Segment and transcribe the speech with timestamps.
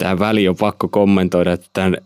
[0.00, 1.96] Tähän väliin on pakko kommentoida, että tämän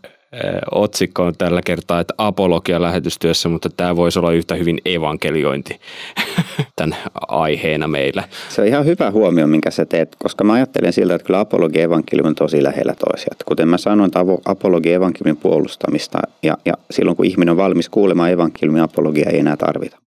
[0.71, 5.79] otsikko on tällä kertaa, että apologia lähetystyössä, mutta tämä voisi olla yhtä hyvin evankeliointi
[6.75, 6.97] tämän
[7.27, 8.23] aiheena meillä.
[8.49, 11.81] Se on ihan hyvä huomio, minkä sä teet, koska mä ajattelen siltä, että kyllä apologia
[11.81, 13.37] ja evankeliumi on tosi lähellä toisiaan.
[13.45, 18.31] Kuten mä sanoin, että apologia evankeliumin puolustamista ja, ja silloin kun ihminen on valmis kuulemaan
[18.31, 20.04] evankeliumin, apologia ei enää tarvita.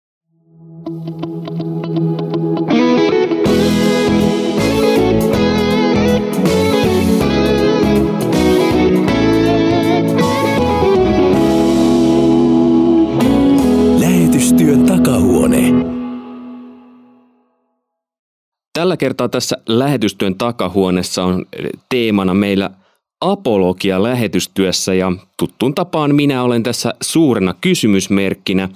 [18.97, 21.47] Tällä kertaa tässä lähetystyön takahuoneessa on
[21.89, 22.71] teemana meillä
[23.21, 28.69] apologia lähetystyössä ja tuttuun tapaan minä olen tässä suurena kysymysmerkkinä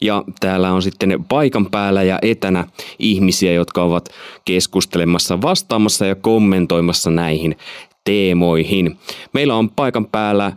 [0.00, 2.64] ja täällä on sitten paikan päällä ja etänä
[2.98, 4.08] ihmisiä, jotka ovat
[4.44, 7.56] keskustelemassa, vastaamassa ja kommentoimassa näihin
[8.04, 8.96] teemoihin.
[9.32, 10.52] Meillä on paikan päällä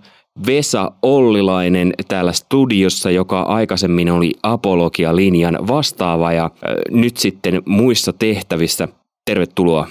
[0.46, 6.52] Vesa Ollilainen täällä studiossa, joka aikaisemmin oli Apologia-linjan vastaava ja
[6.91, 8.88] nyt sitten muissa tehtävissä.
[9.26, 9.88] Tervetuloa.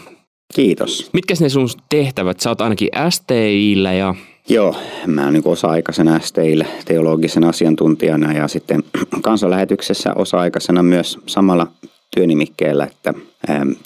[0.55, 1.11] Kiitos.
[1.13, 2.41] Mitkä ne sun tehtävät?
[2.41, 4.15] Sä oot ainakin STIllä ja...
[4.49, 8.83] Joo, mä oon niin osa-aikaisena STIllä teologisen asiantuntijana ja sitten
[9.23, 11.67] kansanlähetyksessä osa-aikaisena myös samalla
[12.15, 13.15] työnimikkeellä, että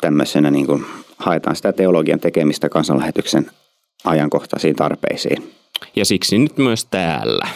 [0.00, 0.84] tämmöisenä niin kuin
[1.18, 3.50] haetaan sitä teologian tekemistä kansanlähetyksen
[4.04, 5.54] ajankohtaisiin tarpeisiin
[5.96, 7.48] ja siksi nyt myös täällä.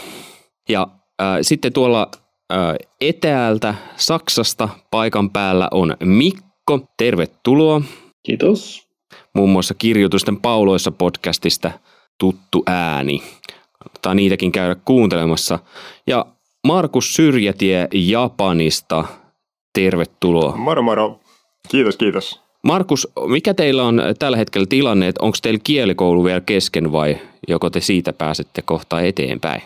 [0.68, 0.88] Ja
[1.22, 2.10] äh, sitten tuolla
[2.52, 2.58] äh,
[3.00, 6.47] etäältä Saksasta paikan päällä on Mikko.
[6.96, 7.80] Tervetuloa.
[8.22, 8.88] Kiitos.
[9.34, 11.70] Muun muassa kirjoitusten pauloissa podcastista
[12.18, 13.22] tuttu ääni.
[13.78, 15.58] Kannattaa niitäkin käydä kuuntelemassa.
[16.06, 16.26] Ja
[16.66, 19.04] Markus Syrjätie Japanista.
[19.72, 20.56] Tervetuloa.
[20.56, 21.20] Moro moro.
[21.68, 22.40] Kiitos, kiitos.
[22.62, 27.16] Markus, mikä teillä on tällä hetkellä tilanne, että onko teillä kielikoulu vielä kesken vai
[27.48, 29.62] joko te siitä pääsette kohta eteenpäin?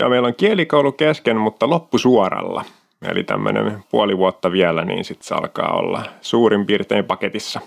[0.00, 2.64] Ja meillä on kielikoulu kesken, mutta loppusuoralla.
[3.08, 7.60] Eli tämmöinen puoli vuotta vielä, niin sitten se alkaa olla suurin piirtein paketissa.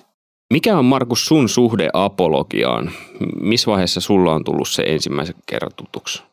[0.54, 2.92] Mikä on Markus sun suhde apologiaan?
[3.40, 6.24] Missä vaiheessa sulla on tullut se ensimmäisen kerran tutuksi?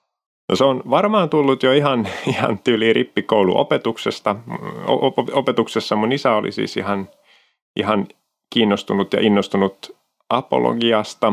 [0.48, 4.36] No se on varmaan tullut jo ihan, ihan tyyli rippikouluopetuksesta.
[5.32, 7.08] Opetuksessa mun isä oli siis ihan,
[7.76, 8.08] ihan
[8.54, 9.96] kiinnostunut ja innostunut
[10.30, 11.32] apologiasta.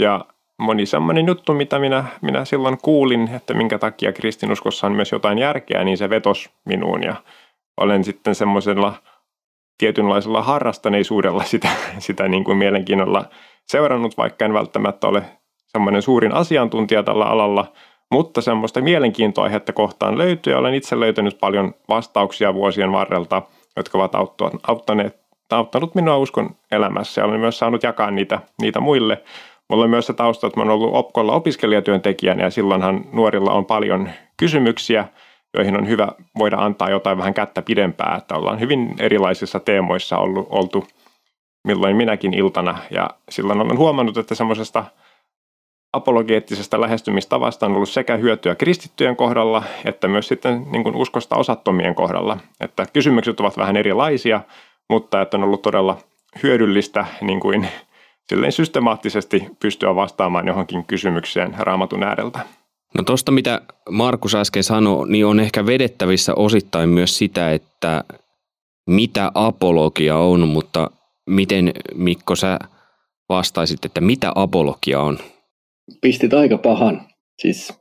[0.00, 0.24] Ja
[0.58, 5.38] moni semmoinen juttu, mitä minä, minä silloin kuulin, että minkä takia kristinuskossa on myös jotain
[5.38, 7.02] järkeä, niin se vetos minuun.
[7.02, 7.14] Ja
[7.76, 8.94] olen sitten semmoisella
[9.78, 13.24] tietynlaisella harrastaneisuudella sitä, sitä niin kuin mielenkiinnolla
[13.66, 15.22] seurannut, vaikka en välttämättä ole
[15.66, 17.72] semmoinen suurin asiantuntija tällä alalla,
[18.10, 23.42] mutta semmoista mielenkiintoaihetta kohtaan löytyy ja olen itse löytänyt paljon vastauksia vuosien varrelta,
[23.76, 24.12] jotka ovat
[24.66, 29.22] auttaneet auttanut minua uskon elämässä ja olen myös saanut jakaa niitä, niitä muille.
[29.68, 33.66] Mulla on myös se tausta, että mä olen ollut Opkolla opiskelijatyöntekijänä ja silloinhan nuorilla on
[33.66, 35.08] paljon kysymyksiä,
[35.54, 36.08] joihin on hyvä
[36.38, 40.86] voida antaa jotain vähän kättä pidempää, että ollaan hyvin erilaisissa teemoissa ollut, oltu
[41.64, 44.84] milloin minäkin iltana ja silloin olen huomannut, että semmoisesta
[45.92, 51.94] apologeettisesta lähestymistavasta on ollut sekä hyötyä kristittyjen kohdalla että myös sitten niin kuin uskosta osattomien
[51.94, 52.38] kohdalla.
[52.60, 54.40] Että kysymykset ovat vähän erilaisia,
[54.90, 55.98] mutta että on ollut todella
[56.42, 57.68] hyödyllistä niin kuin
[58.28, 62.40] silleen systemaattisesti pystyä vastaamaan johonkin kysymykseen raamatun ääreltä.
[62.94, 68.04] No tuosta mitä Markus äsken sanoi, niin on ehkä vedettävissä osittain myös sitä, että
[68.90, 70.90] mitä apologia on, mutta
[71.30, 72.58] miten Mikko sä
[73.28, 75.18] vastaisit, että mitä apologia on?
[76.00, 77.02] Pistit aika pahan.
[77.38, 77.74] Siis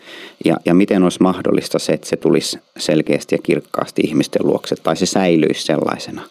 [0.45, 4.95] ja, ja miten olisi mahdollista se, että se tulisi selkeästi ja kirkkaasti ihmisten luokse tai
[4.95, 6.21] se säilyisi sellaisena.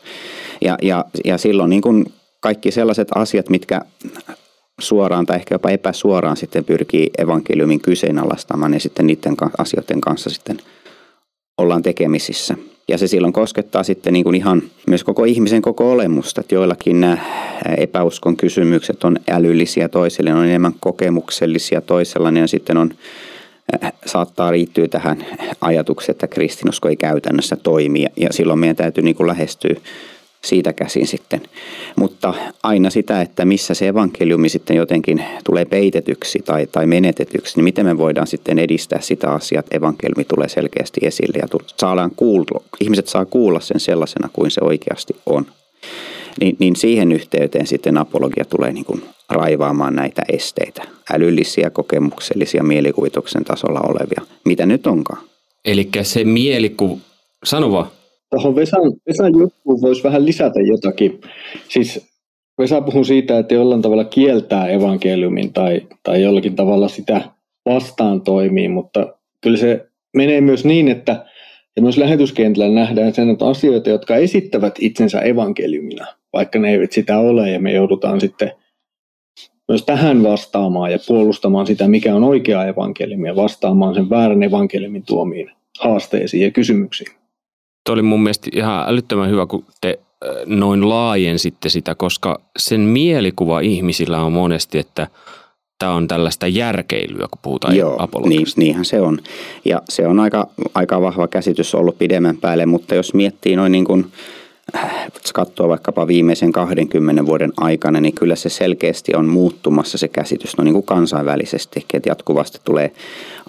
[0.60, 2.04] Ja, ja, ja silloin niin kuin
[2.44, 3.80] kaikki sellaiset asiat, mitkä
[4.80, 10.58] suoraan tai ehkä jopa epäsuoraan sitten pyrkii evankeliumin kyseenalaistamaan ja sitten niiden asioiden kanssa sitten
[11.58, 12.54] ollaan tekemisissä.
[12.88, 17.00] Ja se silloin koskettaa sitten niin kuin ihan myös koko ihmisen koko olemusta, että joillakin
[17.00, 17.18] nämä
[17.76, 22.90] epäuskon kysymykset on älyllisiä, toisille on enemmän kokemuksellisia, toisella ja sitten on
[23.84, 25.26] äh, saattaa riittyä tähän
[25.60, 29.74] ajatukseen, että kristinusko ei käytännössä toimi ja silloin meidän täytyy niin kuin lähestyä
[30.44, 31.40] siitä käsin sitten.
[31.96, 37.64] Mutta aina sitä, että missä se evankeliumi sitten jotenkin tulee peitetyksi tai, tai menetetyksi, niin
[37.64, 41.48] miten me voidaan sitten edistää sitä asiaa, että evankeliumi tulee selkeästi esille ja
[41.80, 45.46] saadaan kuulla, ihmiset saa kuulla sen sellaisena kuin se oikeasti on.
[46.40, 50.82] Niin, niin siihen yhteyteen sitten apologia tulee niin kuin raivaamaan näitä esteitä,
[51.12, 55.24] älyllisiä, kokemuksellisia, mielikuvituksen tasolla olevia, mitä nyt onkaan.
[55.64, 56.96] Eli se mielikuva,
[57.44, 57.86] sano vaan.
[58.34, 61.20] Tuohon Vesan, Vesan juttuun voisi vähän lisätä jotakin.
[61.68, 62.06] Siis
[62.58, 67.20] Vesa puhuu siitä, että jollain tavalla kieltää evankeliumin tai, tai jollakin tavalla sitä
[67.66, 69.86] vastaan toimii, mutta kyllä se
[70.16, 71.26] menee myös niin, että
[71.76, 77.18] ja myös lähetyskentällä nähdään sen, että asioita, jotka esittävät itsensä evankeliumina, vaikka ne eivät sitä
[77.18, 78.52] ole, ja me joudutaan sitten
[79.68, 85.02] myös tähän vastaamaan ja puolustamaan sitä, mikä on oikea evankeliumi, ja vastaamaan sen väärän evankeliumin
[85.06, 85.50] tuomiin
[85.80, 87.23] haasteisiin ja kysymyksiin.
[87.86, 89.98] Tuo oli mun mielestä ihan älyttömän hyvä, kun te
[90.46, 95.06] noin laajensitte sitä, koska sen mielikuva ihmisillä on monesti, että
[95.78, 98.60] tämä on tällaista järkeilyä, kun puhutaan Joo, apologiasta.
[98.60, 99.18] Niin, niinhän se on.
[99.64, 103.84] Ja se on aika, aika vahva käsitys ollut pidemmän päälle, mutta jos miettii noin niin
[103.84, 104.06] kuin,
[105.34, 110.64] katsoo vaikkapa viimeisen 20 vuoden aikana, niin kyllä se selkeästi on muuttumassa se käsitys no
[110.64, 112.92] niin kuin kansainvälisesti, että jatkuvasti tulee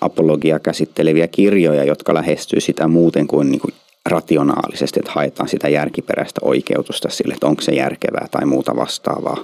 [0.01, 3.73] apologia käsitteleviä kirjoja, jotka lähestyy sitä muuten kuin, niin kuin
[4.05, 9.37] rationaalisesti, että haetaan sitä järkiperäistä oikeutusta sille, että onko se järkevää tai muuta vastaavaa.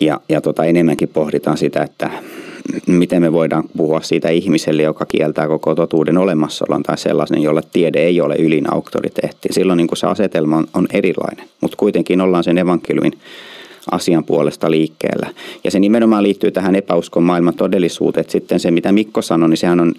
[0.00, 2.10] Ja, ja tota, enemmänkin pohditaan sitä, että
[2.86, 7.98] miten me voidaan puhua siitä ihmiselle, joka kieltää koko totuuden olemassaolon tai sellaisen, jolle tiede
[7.98, 9.48] ei ole ylin auktoriteetti.
[9.50, 13.18] Silloin niin se asetelma on, on erilainen, mutta kuitenkin ollaan sen evankeliumin
[13.90, 15.30] asian puolesta liikkeellä.
[15.64, 19.80] Ja se nimenomaan liittyy tähän epäuskon maailman todellisuuteen, sitten se mitä Mikko sanoi, niin sehän
[19.80, 19.94] on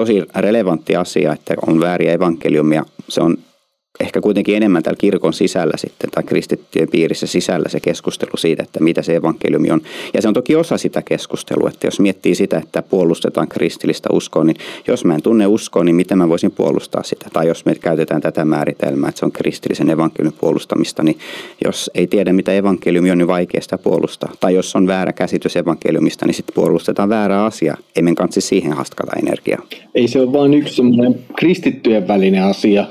[0.00, 2.84] tosi relevantti asia, että on vääriä evankeliumia.
[3.08, 3.36] Se on
[4.00, 8.80] ehkä kuitenkin enemmän täällä kirkon sisällä sitten tai kristittyjen piirissä sisällä se keskustelu siitä, että
[8.84, 9.80] mitä se evankeliumi on.
[10.14, 14.44] Ja se on toki osa sitä keskustelua, että jos miettii sitä, että puolustetaan kristillistä uskoa,
[14.44, 14.56] niin
[14.86, 17.26] jos mä en tunne uskoa, niin miten mä voisin puolustaa sitä?
[17.32, 21.18] Tai jos me käytetään tätä määritelmää, että se on kristillisen evankeliumin puolustamista, niin
[21.64, 24.32] jos ei tiedä mitä evankeliumi on, niin vaikea sitä puolustaa.
[24.40, 27.76] Tai jos on väärä käsitys evankeliumista, niin sitten puolustetaan väärää asiaa.
[27.96, 29.62] Ei men kansi siihen haskata energiaa.
[29.94, 30.82] Ei se ole vain yksi
[31.38, 32.86] kristittyjen välinen asia,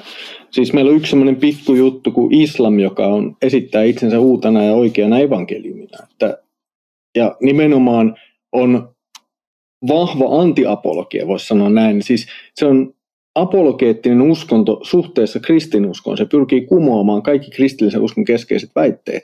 [0.52, 4.74] Siis meillä on yksi semmoinen pikku juttu kuin islam, joka on, esittää itsensä uutena ja
[4.74, 5.98] oikeana evankeliumina.
[6.12, 6.38] Että,
[7.16, 8.16] ja nimenomaan
[8.52, 8.90] on
[9.88, 12.04] vahva antiapologia, voisi sanoa näin.
[12.04, 12.94] Siis se on
[13.36, 16.18] apologeettinen uskonto suhteessa kristinuskoon.
[16.18, 19.24] Se pyrkii kumoamaan kaikki kristillisen uskon keskeiset väitteet.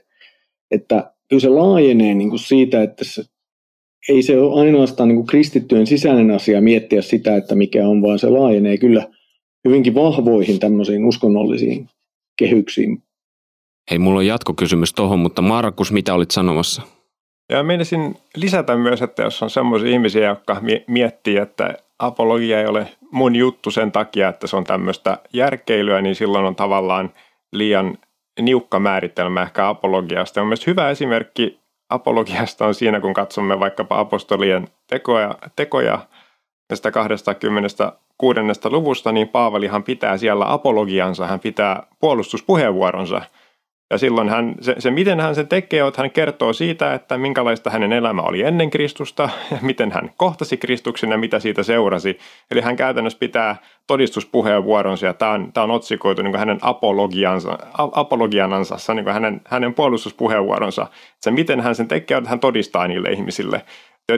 [0.71, 3.23] Että kyllä se laajenee niin kuin siitä, että se,
[4.09, 8.19] ei se ole ainoastaan niin kuin kristittyjen sisäinen asia miettiä sitä, että mikä on, vaan
[8.19, 9.07] se laajenee kyllä
[9.65, 11.89] hyvinkin vahvoihin tämmöisiin uskonnollisiin
[12.37, 13.03] kehyksiin.
[13.91, 16.81] Hei, mulla on jatkokysymys tuohon, mutta Markus, mitä olit sanomassa?
[17.49, 22.87] Ja meinasin lisätä myös, että jos on semmoisia ihmisiä, jotka miettii, että apologia ei ole
[23.11, 27.13] mun juttu sen takia, että se on tämmöistä järkeilyä, niin silloin on tavallaan
[27.53, 27.97] liian
[28.41, 30.41] niukka määritelmä ehkä apologiasta.
[30.41, 35.99] On myös hyvä esimerkki apologiasta on siinä, kun katsomme vaikkapa apostolien tekoja, tekoja
[36.67, 43.21] tästä 20 kuudennesta luvusta, niin Paavalihan pitää siellä apologiansa, hän pitää puolustuspuheenvuoronsa
[43.91, 47.69] Ja silloin hän, se, se, miten hän sen tekee, että hän kertoo siitä, että minkälaista
[47.69, 52.19] hänen elämä oli ennen Kristusta, ja miten hän kohtasi Kristuksen ja mitä siitä seurasi.
[52.51, 53.55] Eli hän käytännössä pitää
[53.87, 60.87] todistuspuheenvuoronsa, ja tämä on, tämä on otsikoitu niin hänen apologiansa, apologianansa, niin hänen, hänen puolustuspuheenvuoronsa.
[61.21, 63.61] Se, miten hän sen tekee, että hän todistaa niille ihmisille.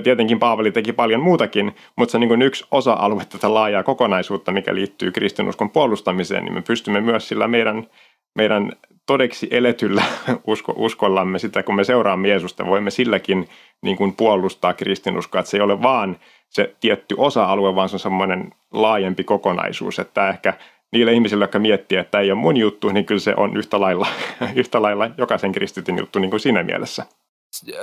[0.03, 4.75] Tietenkin Paavali teki paljon muutakin, mutta se on niin yksi osa-alue tätä laajaa kokonaisuutta, mikä
[4.75, 7.87] liittyy kristinuskon puolustamiseen, niin me pystymme myös sillä meidän,
[8.35, 8.71] meidän
[9.05, 10.03] todeksi eletyllä
[10.47, 13.49] usko, uskollamme sitä, kun me seuraamme Jeesusta, voimme silläkin
[13.81, 16.17] niin kuin puolustaa kristinuskoa, että se ei ole vaan
[16.49, 20.53] se tietty osa-alue, vaan se on semmoinen laajempi kokonaisuus, että ehkä
[20.91, 24.07] niille ihmisille, jotka miettii, että ei ole mun juttu, niin kyllä se on yhtä lailla,
[24.55, 27.05] yhtä lailla jokaisen kristityn juttu niin kuin siinä mielessä.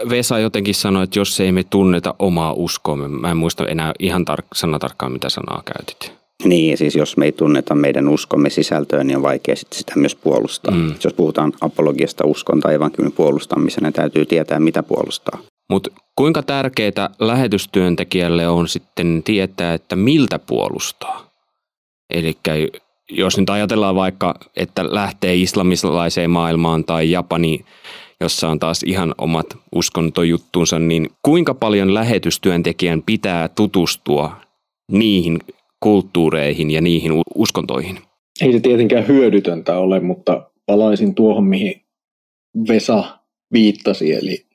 [0.09, 4.25] Vesa jotenkin sanoi, että jos ei me tunneta omaa uskoa, mä en muista enää ihan
[4.31, 6.13] tar- sanatarkkaan, mitä sanaa käytit.
[6.45, 10.15] Niin, siis jos me ei tunneta meidän uskomme sisältöä, niin on vaikea sitten sitä myös
[10.15, 10.75] puolustaa.
[10.75, 10.95] Mm.
[11.05, 15.39] Jos puhutaan apologiasta uskon tai evankeliumin puolustamisena, niin täytyy tietää, mitä puolustaa.
[15.71, 21.31] Mutta kuinka tärkeää lähetystyöntekijälle on sitten tietää, että miltä puolustaa?
[22.11, 22.37] Eli
[23.11, 27.65] jos nyt ajatellaan vaikka, että lähtee islamilaiseen maailmaan tai Japani,
[28.21, 34.37] jossa on taas ihan omat uskontojuttunsa, niin kuinka paljon lähetystyöntekijän pitää tutustua
[34.93, 35.39] niihin
[35.81, 37.99] kulttuureihin ja niihin uskontoihin.
[38.41, 41.81] Ei se tietenkään hyödytöntä ole, mutta palaisin tuohon, mihin
[42.69, 43.19] Vesa
[43.53, 44.47] viittasi, eli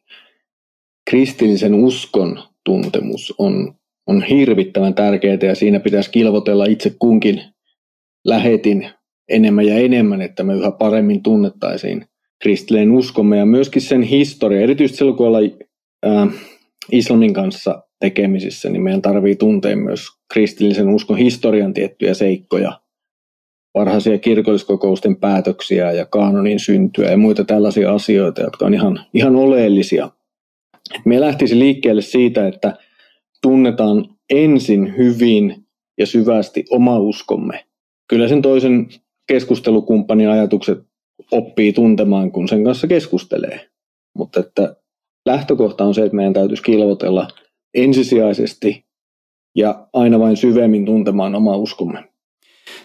[1.10, 3.76] kristillisen uskon tuntemus on,
[4.08, 7.42] on hirvittävän tärkeää ja siinä pitäisi kilvotella itse kunkin
[8.26, 8.90] lähetin
[9.30, 12.06] enemmän ja enemmän, että me yhä paremmin tunnettaisiin
[12.42, 15.52] kristillinen uskomme ja myöskin sen historia, erityisesti silloin kun ollaan
[16.04, 16.28] ää,
[16.92, 22.82] islamin kanssa tekemisissä, niin meidän tarvii tuntea myös kristillisen uskon historian tiettyjä seikkoja,
[23.74, 30.10] varhaisia kirkolliskokousten päätöksiä ja kaanonin syntyä ja muita tällaisia asioita, jotka on ihan, ihan oleellisia.
[31.06, 32.78] Me lähtisi liikkeelle siitä, että
[33.42, 35.66] tunnetaan ensin hyvin
[35.98, 37.66] ja syvästi oma uskomme.
[38.08, 38.88] Kyllä sen toisen
[39.28, 40.89] keskustelukumppanin ajatukset
[41.32, 43.70] oppii tuntemaan, kun sen kanssa keskustelee.
[44.18, 44.76] Mutta että
[45.26, 47.28] lähtökohta on se, että meidän täytyisi kilvotella
[47.74, 48.86] ensisijaisesti
[49.56, 52.04] ja aina vain syvemmin tuntemaan omaa uskomme.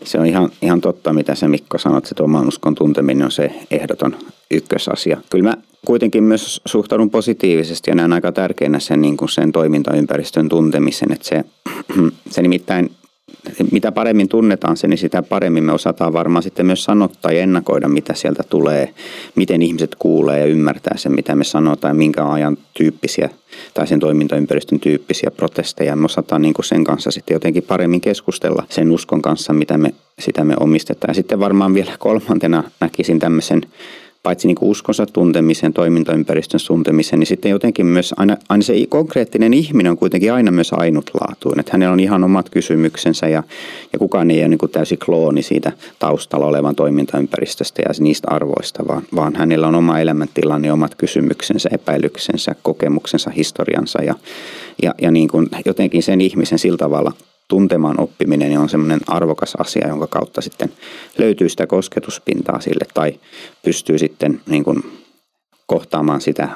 [0.05, 3.51] Se on ihan, ihan totta, mitä se Mikko sanot, että oman uskon tunteminen on se
[3.71, 4.17] ehdoton
[4.51, 5.21] ykkösasia.
[5.31, 10.49] Kyllä mä kuitenkin myös suhtaudun positiivisesti ja näen aika tärkeänä sen, niin kuin sen toimintaympäristön
[10.49, 11.45] tuntemisen, että se,
[12.31, 12.91] se nimittäin
[13.73, 17.89] mitä paremmin tunnetaan se, niin sitä paremmin me osataan varmaan sitten myös sanottaa ja ennakoida,
[17.89, 18.95] mitä sieltä tulee,
[19.35, 23.31] miten ihmiset kuulee ja ymmärtää sen, mitä me sanotaan, minkä ajan tyyppisiä
[23.75, 25.97] tai sen toimintaympäristön tyyppisiä protesteja.
[25.97, 29.95] Me osataan niin kuin sen kanssa sitten jotenkin paremmin keskustella sen uskon kanssa, mitä me,
[30.19, 31.11] sitä me omistetaan.
[31.11, 33.61] Ja sitten varmaan vielä kolmantena näkisin tämmöisen
[34.25, 39.55] paitsi niin kuin uskonsa tuntemisen, toimintaympäristön tuntemisen, niin sitten jotenkin myös aina, aina se konkreettinen
[39.55, 41.61] ihminen on kuitenkin aina myös ainutlaatuinen.
[41.61, 43.43] Että hänellä on ihan omat kysymyksensä ja,
[43.93, 48.87] ja kukaan ei ole niin kuin täysin klooni siitä taustalla olevan toimintaympäristöstä ja niistä arvoista,
[48.89, 54.15] vaan, vaan hänellä on oma elämäntilanne, omat kysymyksensä, epäilyksensä, kokemuksensa, historiansa ja,
[54.83, 57.13] ja, ja niin kuin jotenkin sen ihmisen sillä tavalla
[57.55, 60.73] tuntemaan oppiminen niin on semmoinen arvokas asia, jonka kautta sitten
[61.19, 63.21] löytyy sitä kosketuspintaa sille tai
[63.65, 64.83] pystyy sitten niin kuin
[65.67, 66.49] kohtaamaan sitä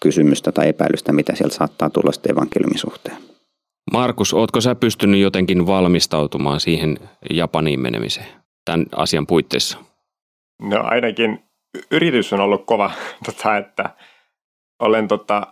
[0.00, 3.16] kysymystä tai epäilystä, mitä sieltä saattaa tulla sitten evankeliumin suhteen.
[3.92, 6.98] Markus, ootko sä pystynyt jotenkin valmistautumaan siihen
[7.30, 8.28] Japaniin menemiseen
[8.64, 9.78] tämän asian puitteissa?
[10.62, 11.38] No ainakin
[11.90, 12.90] yritys on ollut kova,
[13.26, 13.90] tota, että
[14.80, 15.46] olen tota,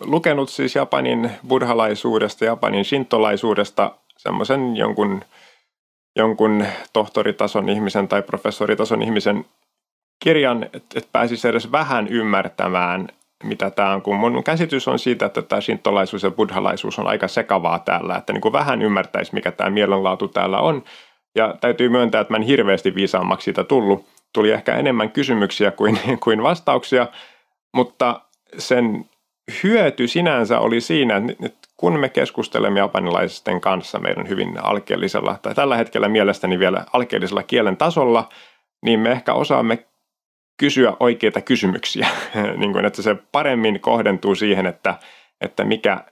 [0.00, 5.24] lukenut siis Japanin buddhalaisuudesta, Japanin shintolaisuudesta semmoisen jonkun,
[6.16, 9.44] jonkun tohtoritason ihmisen tai professoritason ihmisen
[10.24, 13.08] kirjan, että et pääsisi edes vähän ymmärtämään,
[13.44, 17.28] mitä tämä on, kun mun käsitys on siitä, että tämä shintolaisuus ja buddhalaisuus on aika
[17.28, 20.84] sekavaa täällä, että niin kuin vähän ymmärtäisi, mikä tämä mielenlaatu täällä on.
[21.34, 24.06] Ja täytyy myöntää, että mä en hirveästi viisaammaksi siitä tullut.
[24.32, 27.06] Tuli ehkä enemmän kysymyksiä kuin, kuin vastauksia,
[27.74, 28.20] mutta
[28.58, 29.04] sen
[29.62, 35.76] hyöty sinänsä oli siinä, että kun me keskustelemme japanilaisten kanssa meidän hyvin alkeellisella, tai tällä
[35.76, 38.28] hetkellä mielestäni vielä alkeellisella kielen tasolla,
[38.84, 39.86] niin me ehkä osaamme
[40.56, 42.08] kysyä oikeita kysymyksiä,
[42.56, 44.94] niin kuin, että se paremmin kohdentuu siihen, että,
[45.40, 46.04] että mikä,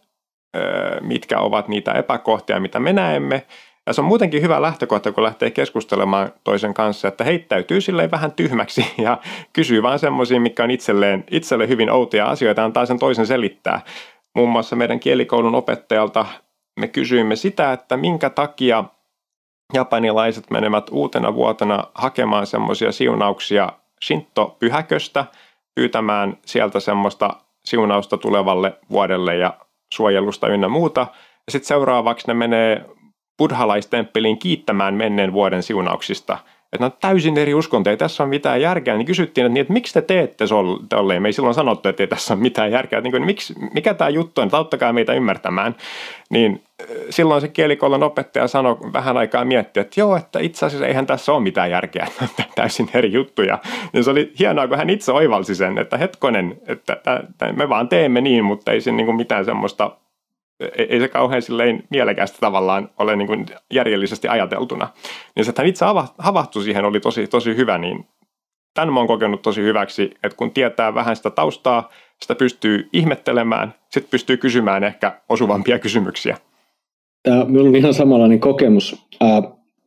[1.01, 3.47] mitkä ovat niitä epäkohtia, mitä me näemme,
[3.87, 8.33] ja se on muutenkin hyvä lähtökohta, kun lähtee keskustelemaan toisen kanssa, että heittäytyy silleen vähän
[8.33, 9.19] tyhmäksi ja
[9.53, 13.81] kysyy vaan semmoisia, mikä on itselleen, itselle hyvin outoja asioita, antaa sen toisen selittää.
[14.37, 16.27] Muun muassa meidän kielikoulun opettajalta
[16.81, 18.85] me kysyimme sitä, että minkä takia
[19.75, 23.73] japanilaiset menevät uutena vuotena hakemaan semmoisia siunauksia
[24.05, 25.25] Shinto-pyhäköstä
[25.75, 27.31] pyytämään sieltä semmoista
[27.65, 29.55] siunausta tulevalle vuodelle ja
[29.95, 31.01] suojelusta ynnä muuta.
[31.47, 32.85] Ja sitten seuraavaksi ne menee
[33.39, 36.39] buddhalaistemppeliin kiittämään menneen vuoden siunauksista–
[36.77, 39.61] että ne on täysin eri uskontoja, ei tässä ole mitään järkeä, niin kysyttiin, että, niin,
[39.61, 40.45] että miksi te teette
[40.89, 43.55] tolleen, me ei silloin sanottu, että ei tässä ole mitään järkeä, että niin kuin, miksi,
[43.75, 45.77] mikä tämä juttu on, että auttakaa meitä ymmärtämään,
[46.31, 46.63] niin
[47.11, 51.33] silloin se kielikoulun opettaja sanoi vähän aikaa miettiä, että joo, että itse asiassa eihän tässä
[51.33, 52.07] ole mitään järkeä,
[52.55, 53.59] täysin eri juttuja.
[53.93, 57.01] Niin se oli hienoa, kun hän itse oivalsi sen, että hetkonen, että
[57.53, 59.97] me vaan teemme niin, mutta ei siinä niin mitään semmoista
[60.61, 64.89] ei se kauhean silleen mielekästä tavallaan ole niin kuin järjellisesti ajateltuna.
[65.37, 65.85] Niin se, että hän itse
[66.19, 68.07] havahtui siihen oli tosi, tosi hyvä, niin
[68.75, 71.91] tämän mä oon kokenut tosi hyväksi, että kun tietää vähän sitä taustaa,
[72.23, 76.37] sitä pystyy ihmettelemään, sitten pystyy kysymään ehkä osuvampia kysymyksiä.
[77.23, 79.07] Tämä on ihan samanlainen kokemus.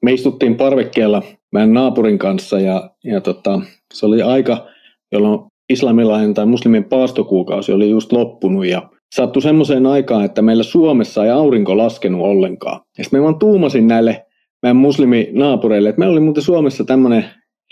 [0.02, 1.22] Me istuttiin parvekkeella
[1.52, 3.62] meidän naapurin kanssa ja, ja tota,
[3.94, 4.68] se oli aika,
[5.12, 11.26] jolloin islamilainen tai muslimin paastokuukausi oli just loppunut ja sattui semmoiseen aikaan, että meillä Suomessa
[11.26, 12.82] ei aurinko laskenut ollenkaan.
[12.98, 14.26] Ja sitten me vaan tuumasin näille
[14.62, 17.26] meidän musliminaapureille, että meillä oli muuten Suomessa tämmöinen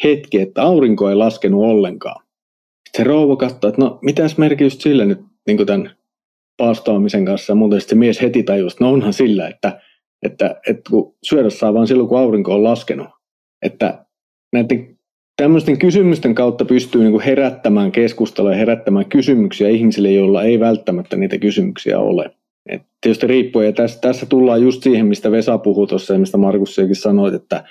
[0.03, 2.24] hetki, että aurinko ei laskenut ollenkaan.
[2.88, 5.96] Sitten se rouva katsoi, että no mitäs merkitystä sillä nyt niin tämän
[6.58, 7.56] paastoamisen kanssa.
[7.56, 9.82] Muuten se mies heti tajusi, että no onhan sillä, että,
[10.24, 13.08] että, että kun syödä saa vaan silloin, kun aurinko on laskenut.
[13.62, 14.06] Että
[14.53, 14.97] näiden
[15.38, 21.17] tämmöisten kysymysten kautta pystyy niin kuin herättämään keskustelua ja herättämään kysymyksiä ihmisille, joilla ei välttämättä
[21.17, 22.32] niitä kysymyksiä ole.
[22.70, 26.38] Et tietysti riippuu, ja tässä, tässä tullaan just siihen, mistä Vesa puhui tuossa ja mistä
[26.38, 27.63] Markus sekin sanoi, että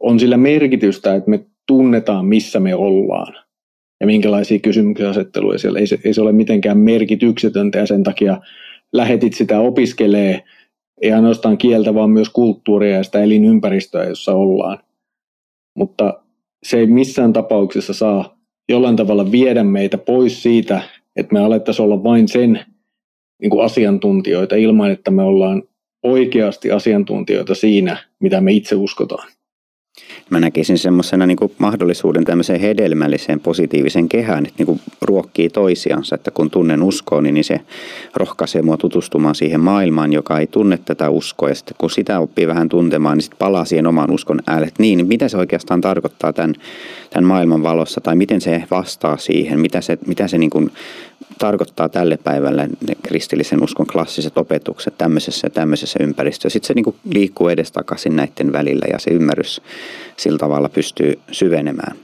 [0.00, 3.34] on sillä merkitystä, että me tunnetaan, missä me ollaan
[4.00, 5.78] ja minkälaisia kysymyksiä asetteluja siellä.
[5.78, 8.40] Ei se, ei se ole mitenkään merkityksetöntä ja sen takia
[8.92, 10.42] lähetit sitä opiskelee
[11.02, 14.78] ei ainoastaan kieltä, vaan myös kulttuuria ja sitä elinympäristöä, jossa ollaan.
[15.76, 16.23] Mutta
[16.64, 20.82] se ei missään tapauksessa saa jollain tavalla viedä meitä pois siitä,
[21.16, 22.60] että me alettaisiin olla vain sen
[23.40, 25.62] niin kuin asiantuntijoita ilman, että me ollaan
[26.02, 29.28] oikeasti asiantuntijoita siinä, mitä me itse uskotaan.
[30.30, 36.30] Mä näkisin semmoisena niin mahdollisuuden tämmöiseen hedelmälliseen positiivisen kehään, että niin kuin ruokkii toisiansa, että
[36.30, 37.60] kun tunnen uskoa, niin se
[38.14, 41.48] rohkaisee mua tutustumaan siihen maailmaan, joka ei tunne tätä uskoa.
[41.48, 44.82] Ja sitten kun sitä oppii vähän tuntemaan, niin sitten palaa siihen oman uskon äälle, että
[44.82, 46.54] niin, niin mitä se oikeastaan tarkoittaa tämän,
[47.10, 50.70] tämän maailman valossa, tai miten se vastaa siihen, mitä se, mitä se niin kuin
[51.38, 56.48] tarkoittaa tälle päivälle ne kristillisen uskon klassiset opetukset tämmöisessä ja tämmöisessä ympäristössä.
[56.48, 59.60] Sitten se niin kuin liikkuu edestakaisin näiden välillä ja se ymmärrys
[60.16, 61.96] sillä tavalla pystyy syvenemään.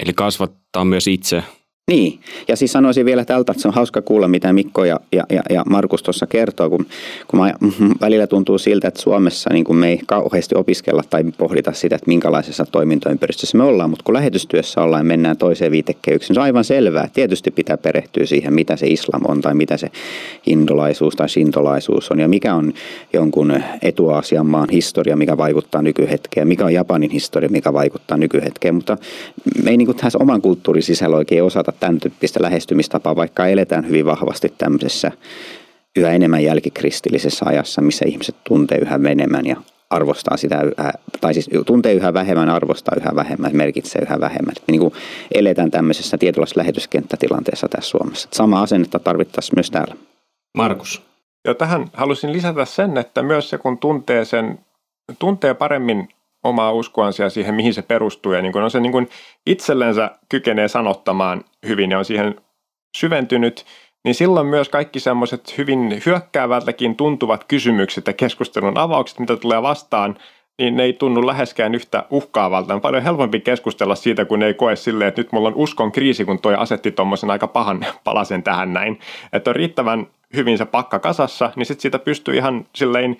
[0.00, 1.42] Eli kasvattaa myös itse
[1.88, 5.24] niin, ja siis sanoisin vielä tältä, että se on hauska kuulla, mitä Mikko ja, ja,
[5.50, 6.86] ja, Markus tuossa kertoo, kun,
[7.28, 7.54] kun mä,
[8.00, 12.08] välillä tuntuu siltä, että Suomessa niin kun me ei kauheasti opiskella tai pohdita sitä, että
[12.08, 16.64] minkälaisessa toimintaympäristössä me ollaan, mutta kun lähetystyössä ollaan ja mennään toiseen viitekehykseen, se on aivan
[16.64, 17.08] selvää.
[17.12, 19.90] Tietysti pitää perehtyä siihen, mitä se islam on tai mitä se
[20.46, 22.72] hindolaisuus tai sintolaisuus on ja mikä on
[23.12, 28.96] jonkun etuasian maan historia, mikä vaikuttaa nykyhetkeen, mikä on Japanin historia, mikä vaikuttaa nykyhetkeen, mutta
[29.62, 34.06] me ei niin tässä oman kulttuurin sisällä oikein osata tämän tyyppistä lähestymistapaa, vaikka eletään hyvin
[34.06, 35.12] vahvasti tämmöisessä
[35.96, 39.56] yhä enemmän jälkikristillisessä ajassa, missä ihmiset tuntee yhä enemmän ja
[39.90, 44.54] arvostaa sitä yhä, tai siis tuntee yhä vähemmän, arvostaa yhä vähemmän, merkitsee yhä vähemmän.
[44.58, 44.94] Me niin kuin
[45.34, 48.28] eletään tämmöisessä tietynlaisessa lähetyskenttätilanteessa tässä Suomessa.
[48.32, 49.94] Sama asennetta tarvittaisiin myös täällä.
[50.56, 51.02] Markus.
[51.44, 54.58] Ja tähän halusin lisätä sen, että myös se kun tuntee sen,
[55.18, 56.08] tuntee paremmin
[56.44, 58.32] omaa uskoansa ja siihen, mihin se perustuu.
[58.32, 59.08] Ja niin kun on se niin kun
[59.46, 62.40] itsellensä kykenee sanottamaan hyvin ja on siihen
[62.96, 63.64] syventynyt,
[64.04, 70.18] niin silloin myös kaikki semmoiset hyvin hyökkäävältäkin tuntuvat kysymykset ja keskustelun avaukset, mitä tulee vastaan,
[70.58, 72.74] niin ne ei tunnu läheskään yhtä uhkaavalta.
[72.74, 76.24] On paljon helpompi keskustella siitä, kun ei koe silleen, että nyt mulla on uskon kriisi,
[76.24, 79.00] kun toi asetti tuommoisen aika pahan palasen tähän näin.
[79.32, 83.16] Että on riittävän hyvin se pakka kasassa, niin sitten siitä pystyy ihan silleen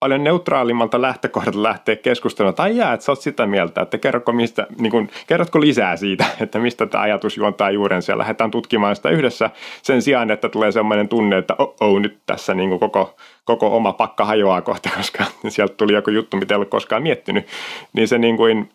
[0.00, 4.66] paljon neutraalimmalta lähtökohdalta lähteä keskustelemaan, tai jää, että sä oot sitä mieltä, että kerrotko, mistä,
[4.78, 9.10] niin kun, kerrotko lisää siitä, että mistä tämä ajatus juontaa juurensa ja lähdetään tutkimaan sitä
[9.10, 9.50] yhdessä
[9.82, 13.92] sen sijaan, että tulee sellainen tunne, että oh, oh nyt tässä niin koko, koko oma
[13.92, 17.46] pakka hajoaa kohta, koska sieltä tuli joku juttu, mitä ei ole koskaan miettinyt,
[17.92, 18.70] niin se, niin kuin,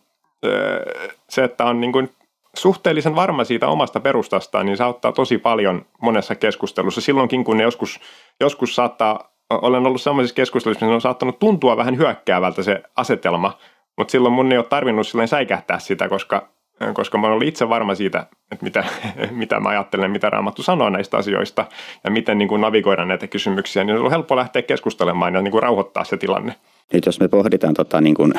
[1.30, 2.10] se että on niin kuin
[2.58, 7.02] suhteellisen varma siitä omasta perustastaan, niin se auttaa tosi paljon monessa keskustelussa.
[7.02, 8.00] Silloinkin, kun ne joskus,
[8.40, 13.58] joskus saattaa olen ollut sellaisissa keskusteluissa, missä on saattanut tuntua vähän hyökkäävältä se asetelma,
[13.98, 16.50] mutta silloin mun ei ole tarvinnut silleen säikähtää sitä, koska,
[16.94, 18.84] koska mä olen itse varma siitä, että mitä,
[19.32, 21.66] mitä mä ajattelen, mitä Raamattu sanoo näistä asioista
[22.04, 25.52] ja miten niin kuin navigoida näitä kysymyksiä, niin on ollut helppo lähteä keskustelemaan ja niin
[25.52, 26.56] kuin rauhoittaa se tilanne.
[26.94, 28.34] Nyt jos me pohditaan tota, niin kuin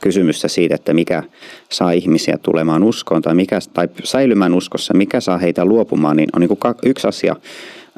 [0.00, 1.22] kysymystä siitä, että mikä
[1.68, 6.40] saa ihmisiä tulemaan uskoon tai, mikä, tai säilymään uskossa, mikä saa heitä luopumaan, niin on
[6.40, 7.36] niin kuin yksi asia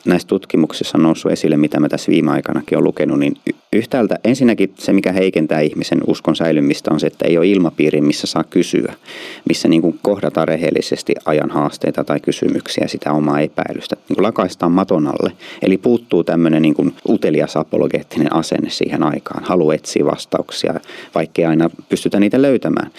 [0.04, 3.36] näissä tutkimuksissa on noussut esille, mitä mä tässä viime aikanakin olen lukenut, niin
[3.74, 8.26] yhtäältä ensinnäkin se, mikä heikentää ihmisen uskon säilymistä, on se, että ei ole ilmapiiri, missä
[8.26, 8.94] saa kysyä,
[9.48, 14.72] missä niin kuin kohdataan rehellisesti ajan haasteita tai kysymyksiä, sitä omaa epäilystä, niin kuin lakaistaan
[14.72, 15.32] maton alle.
[15.62, 20.74] Eli puuttuu tämmöinen niin kuin utelias apologeettinen asenne siihen aikaan, halu etsiä vastauksia,
[21.14, 22.90] vaikkei aina pystytä niitä löytämään.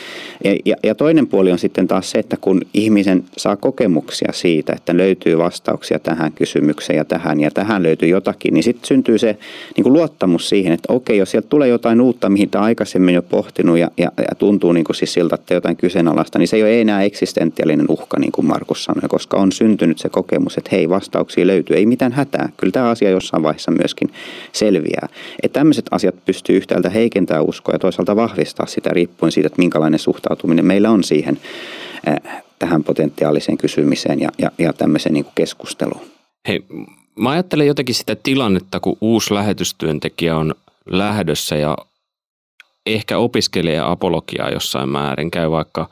[0.43, 4.73] Ja, ja, ja toinen puoli on sitten taas se, että kun ihmisen saa kokemuksia siitä,
[4.73, 9.37] että löytyy vastauksia tähän kysymykseen ja tähän ja tähän löytyy jotakin, niin sitten syntyy se
[9.77, 13.15] niin kuin luottamus siihen, siihen, että okei, jos sieltä tulee jotain uutta, mihin tämä aikaisemmin
[13.15, 16.55] jo pohtinut ja, ja, ja tuntuu niin kuin siis siltä, että jotain kyseenalaista, niin se
[16.55, 20.69] ei ole enää eksistentiaalinen uhka, niin kuin Markus sanoi, koska on syntynyt se kokemus, että
[20.71, 22.49] hei, vastauksia löytyy, ei mitään hätää.
[22.57, 24.09] Kyllä tämä asia jossain vaiheessa myöskin
[24.51, 25.07] selviää.
[25.43, 29.99] Että tämmöiset asiat pystyy yhtäältä heikentämään uskoa ja toisaalta vahvistaa sitä riippuen siitä, että minkälainen
[29.99, 31.39] suhtautuminen meillä on siihen
[32.07, 36.01] äh, tähän potentiaaliseen kysymiseen ja, ja, ja tämmöiseen niin kuin keskusteluun.
[36.47, 36.63] Hei,
[37.19, 41.77] Mä ajattelen jotenkin sitä tilannetta, kun uusi lähetystyöntekijä on lähdössä ja
[42.85, 45.89] ehkä opiskelee apologiaa jossain määrin, käy vaikka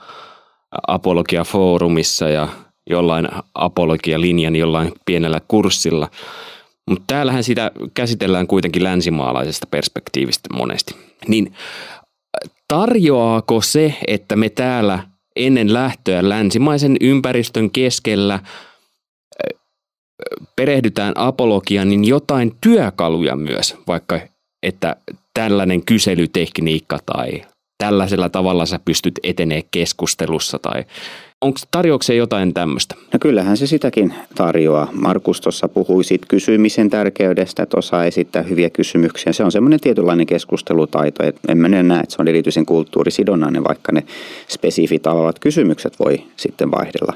[0.88, 2.48] apologia-foorumissa ja
[2.90, 6.10] jollain apologia-linjan jollain pienellä kurssilla.
[6.90, 10.96] Mutta täällähän sitä käsitellään kuitenkin länsimaalaisesta perspektiivistä monesti.
[11.28, 11.54] Niin
[12.68, 15.00] tarjoaako se, että me täällä
[15.36, 18.40] ennen lähtöä länsimaisen ympäristön keskellä–
[20.56, 24.20] perehdytään apologiaan, niin jotain työkaluja myös, vaikka
[24.64, 24.96] että
[25.34, 27.42] tällainen kyselytekniikka tai
[27.78, 30.84] tällaisella tavalla sä pystyt etenee keskustelussa tai
[31.44, 32.96] Onko tarjouksia jotain tämmöistä?
[33.14, 34.88] No kyllähän se sitäkin tarjoaa.
[34.92, 39.34] Markus tuossa puhui siitä kysymisen tärkeydestä, että osaa esittää hyviä kysymyksiä.
[39.34, 41.24] Se on semmoinen tietynlainen keskustelutaito.
[41.24, 44.04] Et en mä näe, että se on erityisen kulttuurisidonnainen, vaikka ne
[44.48, 47.14] spesifit avavat kysymykset voi sitten vaihdella.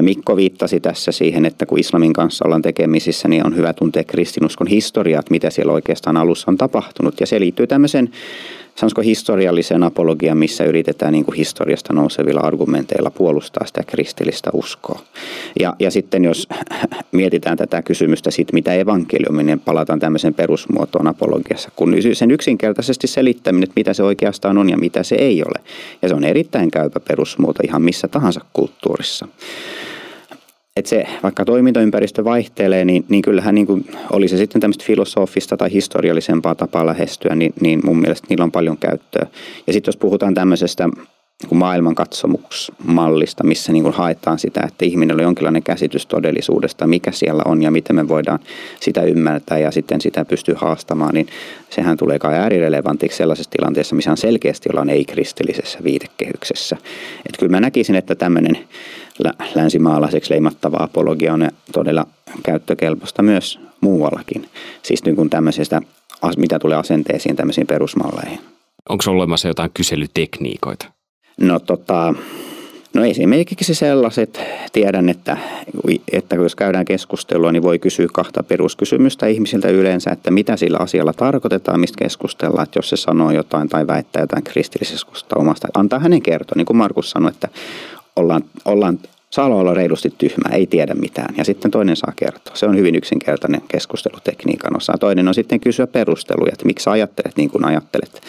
[0.00, 4.66] Mikko viittasi tässä siihen, että kun islamin kanssa ollaan tekemisissä, niin on hyvä tuntea kristinuskon
[4.66, 7.20] historiaa, että mitä siellä oikeastaan alussa on tapahtunut.
[7.20, 8.10] Ja se liittyy tämmöisen
[8.76, 15.00] sanoisiko historiallisen apologian, missä yritetään niin kuin historiasta nousevilla argumenteilla puolustaa sitä kristillistä uskoa.
[15.60, 16.48] Ja, ja sitten jos
[17.12, 23.62] mietitään tätä kysymystä siitä, mitä evankeliumi, niin palataan tämmöisen perusmuotoon apologiassa, kun sen yksinkertaisesti selittäminen,
[23.64, 25.64] että mitä se oikeastaan on ja mitä se ei ole.
[26.02, 29.28] Ja se on erittäin käypä perusmuoto ihan missä tahansa kulttuurissa
[30.76, 35.56] että se, vaikka toimintaympäristö vaihtelee, niin, niin kyllähän niin kuin, oli se sitten tämmöistä filosofista
[35.56, 39.26] tai historiallisempaa tapaa lähestyä, niin, niin mun mielestä niillä on paljon käyttöä.
[39.66, 40.88] Ja sitten jos puhutaan tämmöisestä
[41.42, 47.42] niin maailmankatsomuksmallista, missä niin kuin haetaan sitä, että ihminen on jonkinlainen käsitys todellisuudesta, mikä siellä
[47.46, 48.38] on ja miten me voidaan
[48.80, 51.26] sitä ymmärtää ja sitten sitä pystyy haastamaan, niin
[51.70, 56.76] sehän tulee kai äärirelevantiksi sellaisessa tilanteessa, missä on selkeästi ollaan ei-kristillisessä viitekehyksessä.
[57.26, 58.58] Että kyllä mä näkisin, että tämmöinen
[59.54, 62.06] länsimaalaiseksi leimattava apologia on todella
[62.42, 64.48] käyttökelpoista myös muuallakin.
[64.82, 65.82] Siis niin kuin tämmöisestä,
[66.36, 68.40] mitä tulee asenteisiin, tämmöisiin perusmalleihin.
[68.88, 70.86] Onko olemassa jotain kyselytekniikoita?
[71.40, 72.14] No tota,
[72.96, 74.40] No esimerkiksi sellaiset,
[74.72, 75.36] tiedän, että,
[76.12, 81.12] että jos käydään keskustelua, niin voi kysyä kahta peruskysymystä ihmisiltä yleensä, että mitä sillä asialla
[81.12, 86.22] tarkoitetaan, mistä keskustellaan, että jos se sanoo jotain tai väittää jotain kristillisestä omasta, antaa hänen
[86.22, 87.48] kertoa, niin kuin Markus sanoi, että
[88.16, 88.98] ollaan, ollaan
[89.30, 91.34] saa olla reilusti tyhmä, ei tiedä mitään.
[91.36, 92.56] Ja sitten toinen saa kertoa.
[92.56, 94.92] Se on hyvin yksinkertainen keskustelutekniikan osa.
[95.00, 98.20] Toinen on sitten kysyä perusteluja, että miksi ajattelet niin kuin ajattelet.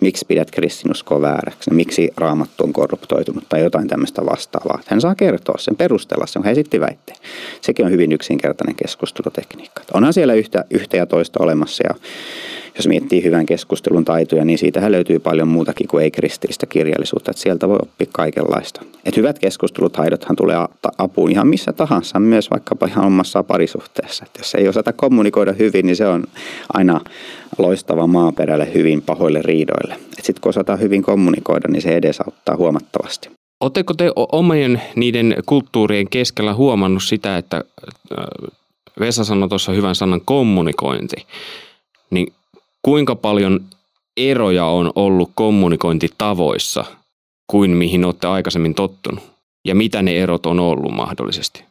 [0.00, 4.80] Miksi pidät kristinuskoa vääräksi, miksi raamattu on korruptoitunut tai jotain tämmöistä vastaavaa.
[4.86, 7.18] Hän saa kertoa sen, perustella sen, hän esitti väitteen.
[7.60, 9.82] Sekin on hyvin yksinkertainen keskustelutekniikka.
[9.94, 11.94] Onhan siellä yhtä, yhtä ja toista olemassa ja
[12.78, 17.30] jos miettii hyvän keskustelun taitoja, niin siitähän löytyy paljon muutakin kuin ei-kristillistä kirjallisuutta.
[17.30, 18.82] Että sieltä voi oppia kaikenlaista.
[19.04, 20.56] Et hyvät keskustelutaidothan tulee
[20.98, 24.24] apuun ihan missä tahansa, myös vaikkapa ihan omassa parisuhteessa.
[24.24, 26.24] Et jos ei osata kommunikoida hyvin, niin se on
[26.72, 27.00] aina
[27.58, 29.96] loistava maaperälle hyvin pahoille riidoille.
[30.22, 33.28] Sitten kun osataan hyvin kommunikoida, niin se edesauttaa huomattavasti.
[33.60, 37.64] Oletteko te omien niiden kulttuurien keskellä huomannut sitä, että
[39.00, 41.16] Vesa sanoi tuossa hyvän sanan kommunikointi,
[42.10, 42.32] niin
[42.88, 43.60] kuinka paljon
[44.16, 46.84] eroja on ollut kommunikointitavoissa
[47.46, 49.24] kuin mihin olette aikaisemmin tottunut?
[49.64, 51.64] Ja mitä ne erot on ollut mahdollisesti?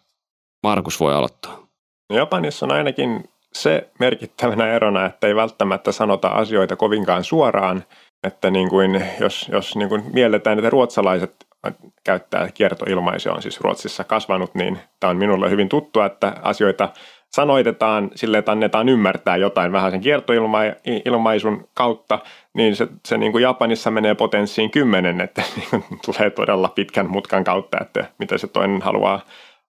[0.64, 1.68] Markus voi aloittaa.
[2.14, 7.84] Japanissa on ainakin se merkittävänä erona, että ei välttämättä sanota asioita kovinkaan suoraan,
[8.24, 11.48] että niin kuin, jos, jos niin kuin mielletään, että ruotsalaiset
[12.04, 16.90] käyttää kiertoilmaisua, on siis Ruotsissa kasvanut, niin tämä on minulle hyvin tuttua, että asioita
[17.32, 19.72] sanoitetaan sille, että annetaan ymmärtää jotain.
[19.72, 22.20] Vähän sen kiertoilmaisun kautta,
[22.54, 27.44] niin se, se niin kuin Japanissa menee potenssiin kymmenen, että niin tulee todella pitkän mutkan
[27.44, 29.22] kautta, että mitä se toinen haluaa,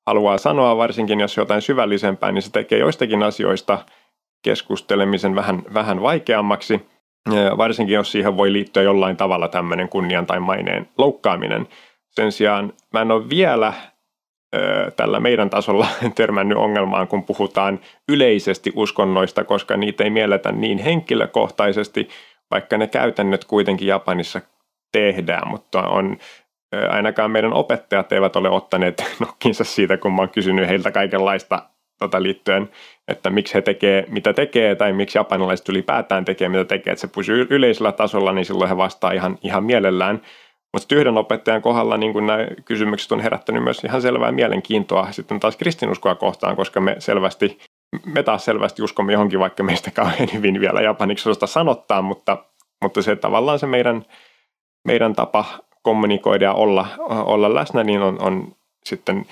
[0.06, 3.78] haluaa sanoa, varsinkin jos jotain syvällisempää, niin se tekee joistakin asioista
[4.42, 6.86] keskustelemisen vähän, vähän vaikeammaksi,
[7.56, 11.68] varsinkin jos siihen voi liittyä jollain tavalla tämmöinen kunnian tai maineen loukkaaminen.
[12.10, 13.72] Sen sijaan mä en ole vielä
[14.96, 22.08] tällä meidän tasolla törmännyt ongelmaan, kun puhutaan yleisesti uskonnoista, koska niitä ei mielletä niin henkilökohtaisesti,
[22.50, 24.40] vaikka ne käytännöt kuitenkin Japanissa
[24.92, 26.16] tehdään, mutta on
[26.88, 31.62] ainakaan meidän opettajat eivät ole ottaneet nokkinsa siitä, kun mä oon kysynyt heiltä kaikenlaista
[31.98, 32.68] tota liittyen,
[33.08, 37.08] että miksi he tekee mitä tekee tai miksi japanilaiset ylipäätään tekee mitä tekee, että se
[37.14, 40.22] pysyy yleisellä tasolla, niin silloin he vastaa ihan, ihan mielellään.
[40.72, 45.56] Mutta yhden opettajan kohdalla niin nämä kysymykset on herättänyt myös ihan selvää mielenkiintoa sitten taas
[45.56, 47.58] kristinuskoa kohtaan, koska me selvästi,
[48.04, 52.44] me taas selvästi uskomme johonkin, vaikka meistä kauhean hyvin vielä japaniksi osasta sanottaa, mutta,
[52.82, 54.04] mutta se tavallaan se meidän,
[54.84, 55.44] meidän tapa
[55.82, 58.52] kommunikoida ja olla, olla läsnä, niin on, on
[58.84, 59.26] sitten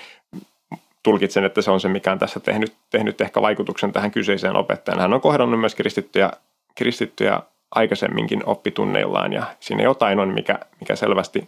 [1.03, 5.01] tulkitsen, että se on se, mikä on tässä tehnyt, tehnyt ehkä vaikutuksen tähän kyseiseen opettajaan.
[5.01, 6.31] Hän on kohdannut myös kristittyjä,
[6.75, 7.41] kristittyjä
[7.77, 11.47] aikaisemminkin oppitunneillaan ja siinä jotain on, mikä, mikä selvästi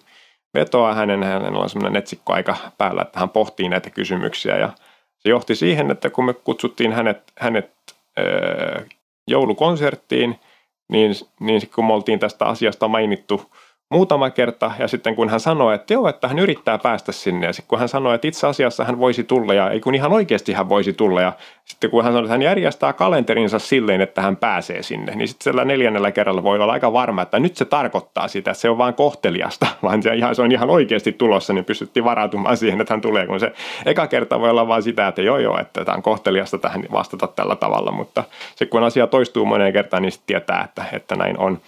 [0.54, 4.72] vetoaa hänen, hänellä on semmoinen etsikkoaika päällä, että hän pohtii näitä kysymyksiä ja
[5.18, 7.70] se johti siihen, että kun me kutsuttiin hänet, hänet
[8.18, 8.84] öö,
[9.26, 10.40] joulukonserttiin,
[10.88, 13.54] niin, niin kun me oltiin tästä asiasta mainittu
[13.90, 17.46] muutama kerta ja sitten kun hän sanoi, että joo, että hän yrittää päästä sinne.
[17.46, 20.12] Ja sitten kun hän sanoi, että itse asiassa hän voisi tulla ja ei kun ihan
[20.12, 21.20] oikeasti hän voisi tulla.
[21.20, 21.32] Ja
[21.64, 25.44] sitten kun hän sanoi, että hän järjestää kalenterinsa silleen, että hän pääsee sinne, niin sitten
[25.44, 28.78] sillä neljännellä kerralla voi olla aika varma, että nyt se tarkoittaa sitä, että se on
[28.78, 32.94] vain kohteliasta, vaan se, ihan, se on ihan oikeasti tulossa, niin pystyttiin varautumaan siihen, että
[32.94, 33.52] hän tulee, kun se
[33.86, 37.26] eka kerta voi olla vain sitä, että joo joo, että tämä on kohteliasta tähän vastata
[37.26, 38.24] tällä tavalla, mutta
[38.54, 41.58] se kun asia toistuu moneen kertaan, niin sitten tietää, että, että näin on.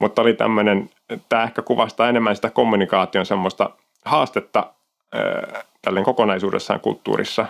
[0.00, 0.90] Mutta oli tämmöinen,
[1.28, 3.70] tämä ehkä kuvastaa enemmän sitä kommunikaation semmoista
[4.04, 4.72] haastetta
[5.82, 7.46] tälleen kokonaisuudessaan kulttuurissa,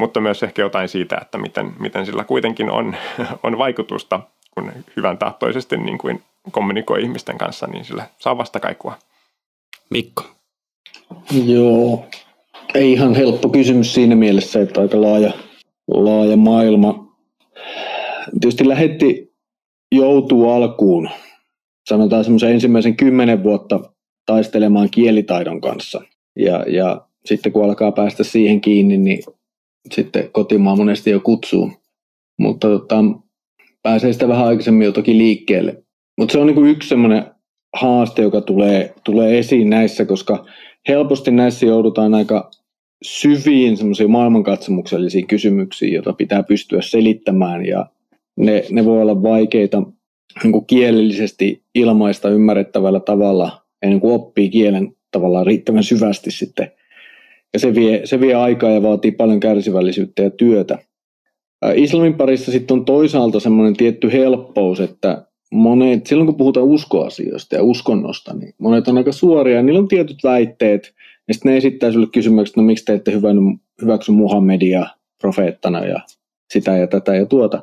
[0.00, 2.96] mutta myös ehkä jotain siitä, että miten, miten sillä kuitenkin on,
[3.42, 8.98] on vaikutusta, kun hyvän tahtoisesti niin kuin kommunikoi ihmisten kanssa, niin sillä saa vastakaikua.
[9.90, 10.24] Mikko.
[11.44, 12.04] Joo,
[12.74, 15.32] ei ihan helppo kysymys siinä mielessä, että aika laaja,
[15.88, 17.16] laaja maailma.
[18.40, 19.32] Tietysti lähetti
[19.92, 21.10] joutuu alkuun
[21.88, 23.80] sanotaan semmoisen ensimmäisen kymmenen vuotta
[24.26, 26.02] taistelemaan kielitaidon kanssa.
[26.36, 29.22] Ja, ja sitten kun alkaa päästä siihen kiinni, niin
[29.90, 31.72] sitten kotimaa monesti jo kutsuu.
[32.38, 33.04] Mutta tota,
[33.82, 35.82] pääsee sitä vähän aikaisemmin jo toki liikkeelle.
[36.18, 37.24] Mutta se on niin yksi semmoinen
[37.76, 40.46] haaste, joka tulee, tulee esiin näissä, koska
[40.88, 42.50] helposti näissä joudutaan aika
[43.02, 47.86] syviin semmoisiin maailmankatsomuksellisiin kysymyksiin, joita pitää pystyä selittämään ja
[48.36, 49.82] ne, ne voi olla vaikeita
[50.42, 56.70] niin kuin kielellisesti ilmaista ymmärrettävällä tavalla ennen kuin oppii kielen tavallaan riittävän syvästi sitten.
[57.52, 60.78] Ja se vie, se vie aikaa ja vaatii paljon kärsivällisyyttä ja työtä.
[61.74, 67.62] Islamin parissa sitten on toisaalta semmoinen tietty helppous, että monet, silloin kun puhutaan uskoasioista ja
[67.62, 70.92] uskonnosta, niin monet on aika suoria ja niillä on tietyt väitteet,
[71.28, 73.12] ja sitten ne esittää sinulle kysymykset, no miksi te ette
[73.82, 74.86] hyväksy Muhammedia
[75.20, 76.00] profeettana ja
[76.52, 77.62] sitä ja tätä ja tuota.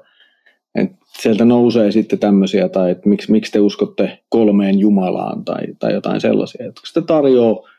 [1.21, 6.21] Sieltä nousee sitten tämmöisiä, tai että miksi, miksi te uskotte kolmeen Jumalaan tai, tai jotain
[6.21, 6.65] sellaisia.
[6.65, 7.69] Et se tarjoaa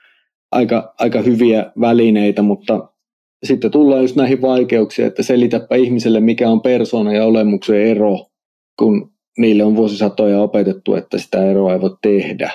[0.53, 2.89] aika, aika hyviä välineitä, mutta
[3.45, 8.27] sitten tullaan just näihin vaikeuksiin, että selitäpä ihmiselle, mikä on persoonan ja olemuksen ero,
[8.79, 12.51] kun niille on vuosisatoja opetettu, että sitä eroa ei voi tehdä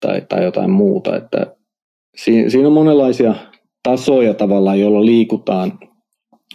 [0.00, 1.16] tai, tai jotain muuta.
[1.16, 1.56] Että
[2.16, 3.34] siinä, siinä on monenlaisia
[3.82, 5.78] tasoja tavallaan, joilla liikutaan.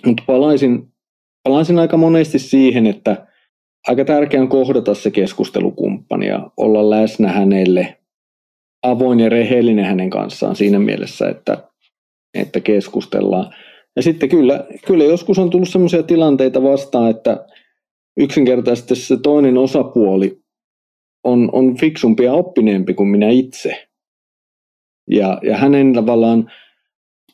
[0.06, 0.92] Mutta palaisin
[1.44, 3.27] palaisin aika monesti siihen, että
[3.88, 7.98] aika tärkeää on kohdata se keskustelukumppani ja olla läsnä hänelle,
[8.84, 11.64] avoin ja rehellinen hänen kanssaan siinä mielessä, että,
[12.34, 13.54] että keskustellaan.
[13.96, 17.46] Ja sitten kyllä, kyllä joskus on tullut sellaisia tilanteita vastaan, että
[18.18, 20.40] yksinkertaisesti se toinen osapuoli
[21.24, 23.88] on, on fiksumpi ja oppineempi kuin minä itse.
[25.10, 26.52] Ja, ja hänen tavallaan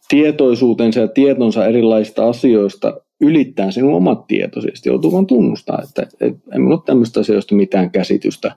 [0.07, 4.89] tietoisuutensa ja tietonsa erilaisista asioista ylittää sinun omat tietoisesti.
[4.89, 8.47] Joutuu vaan tunnustaa, että, että en ole tämmöistä asioista mitään käsitystä.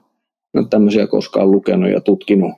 [0.55, 2.51] En ole tämmöisiä koskaan lukenut ja tutkinut.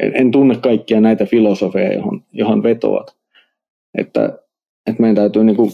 [0.00, 3.16] En, en tunne kaikkia näitä filosofeja, johon, johon vetoat.
[3.98, 4.38] Että,
[4.86, 5.70] että meidän täytyy niin kuin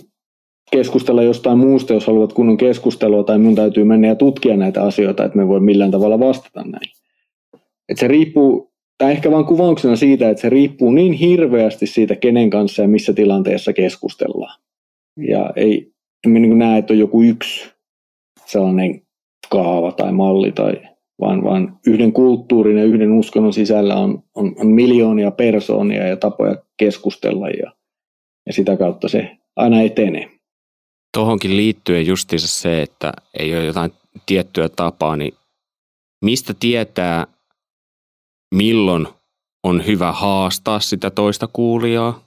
[0.71, 5.25] keskustella jostain muusta, jos haluat kunnon keskustelua, tai minun täytyy mennä ja tutkia näitä asioita,
[5.25, 6.91] että me voi millään tavalla vastata näin.
[7.89, 12.51] Että se riippuu, tai ehkä vain kuvauksena siitä, että se riippuu niin hirveästi siitä, kenen
[12.51, 14.61] kanssa ja missä tilanteessa keskustellaan.
[15.17, 15.93] Ja ei,
[16.27, 17.71] en niin näe, että on joku yksi
[18.47, 19.03] sellainen
[19.51, 20.83] kaava tai malli, tai,
[21.21, 26.57] vaan, vaan yhden kulttuurin ja yhden uskonnon sisällä on, on, on miljoonia persoonia ja tapoja
[26.77, 27.73] keskustella ja,
[28.47, 30.31] ja sitä kautta se aina etenee.
[31.17, 33.91] Tuohonkin liittyen justiinsa se, että ei ole jotain
[34.27, 35.35] tiettyä tapaa, niin
[36.25, 37.27] mistä tietää,
[38.55, 39.09] milloin
[39.65, 42.21] on hyvä haastaa sitä toista kuulijaa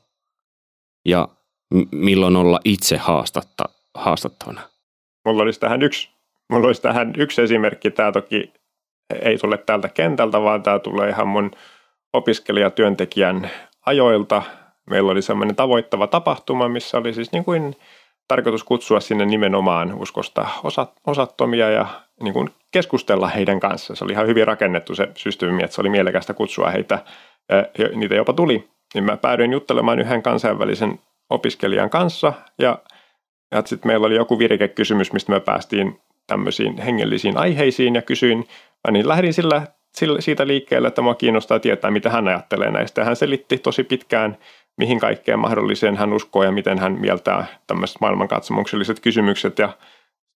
[1.07, 1.27] ja
[1.91, 4.61] milloin olla itse haastatta, haastattavana?
[5.25, 6.09] Mulla olisi tähän yksi,
[6.49, 7.91] mulla olisi tähän yksi esimerkki.
[7.91, 8.53] Tämä toki
[9.21, 11.51] ei tule täältä kentältä, vaan tämä tulee ihan mun
[12.13, 13.49] opiskelijatyöntekijän
[13.85, 14.41] ajoilta.
[14.89, 17.75] Meillä oli semmoinen tavoittava tapahtuma, missä oli siis niin kuin
[18.27, 21.87] tarkoitus kutsua sinne nimenomaan uskosta osat, osattomia ja
[22.23, 23.95] niin kuin keskustella heidän kanssa.
[23.95, 26.99] Se oli ihan hyvin rakennettu se systeemi, että se oli mielekästä kutsua heitä.
[27.95, 28.69] Niitä jopa tuli.
[28.93, 32.79] Niin mä päädyin juttelemaan yhden kansainvälisen opiskelijan kanssa ja,
[33.51, 38.47] ja sitten meillä oli joku virikekysymys, mistä me päästiin tämmöisiin hengellisiin aiheisiin ja kysyin,
[38.91, 43.05] niin lähdin sillä, sillä, siitä liikkeelle, että mua kiinnostaa tietää, mitä hän ajattelee näistä.
[43.05, 44.37] Hän selitti tosi pitkään,
[44.77, 49.59] mihin kaikkeen mahdolliseen hän uskoo ja miten hän mieltää tämmöiset maailmankatsomukselliset kysymykset.
[49.59, 49.69] Ja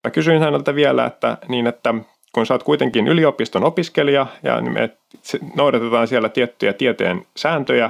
[0.03, 1.93] mä kysyin häneltä vielä, että niin, että
[2.33, 4.89] kun sä oot kuitenkin yliopiston opiskelija ja me
[5.55, 7.89] noudatetaan siellä tiettyjä tieteen sääntöjä,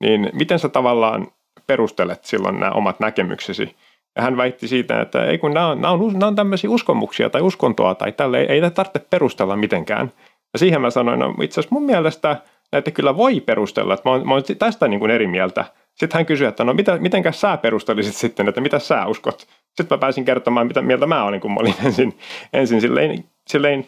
[0.00, 1.26] niin miten sä tavallaan
[1.72, 3.76] perustelet silloin nämä omat näkemyksesi?
[4.16, 7.30] Ja hän väitti siitä, että ei kun nämä on, nämä on, nämä on tämmöisiä uskomuksia
[7.30, 10.12] tai uskontoa tai tälle ei, ei tarvitse perustella mitenkään.
[10.52, 12.36] Ja siihen mä sanoin, no itse asiassa mun mielestä
[12.72, 15.64] näitä kyllä voi perustella, että mä oon, mä oon tästä niin kuin eri mieltä.
[15.94, 19.46] Sitten hän kysyi, että no mitä, mitenkäs sä perustelisit sitten, että mitä sä uskot?
[19.66, 22.18] Sitten mä pääsin kertomaan, mitä mieltä mä olin, kun mä olin ensin,
[22.52, 23.86] ensin silleen, silleen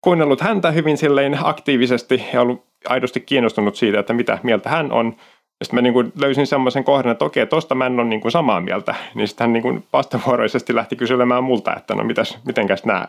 [0.00, 5.16] kuunnellut häntä hyvin silleen aktiivisesti ja ollut aidosti kiinnostunut siitä, että mitä mieltä hän on.
[5.62, 8.20] Ja sitten mä niin kuin löysin semmoisen kohdan, että okei, tosta mä en ole niin
[8.20, 8.94] kuin samaa mieltä.
[9.14, 13.08] Niin sitten hän niin kuin vastavuoroisesti lähti kyselemään multa, että no mitäs, mitenkäs nämä,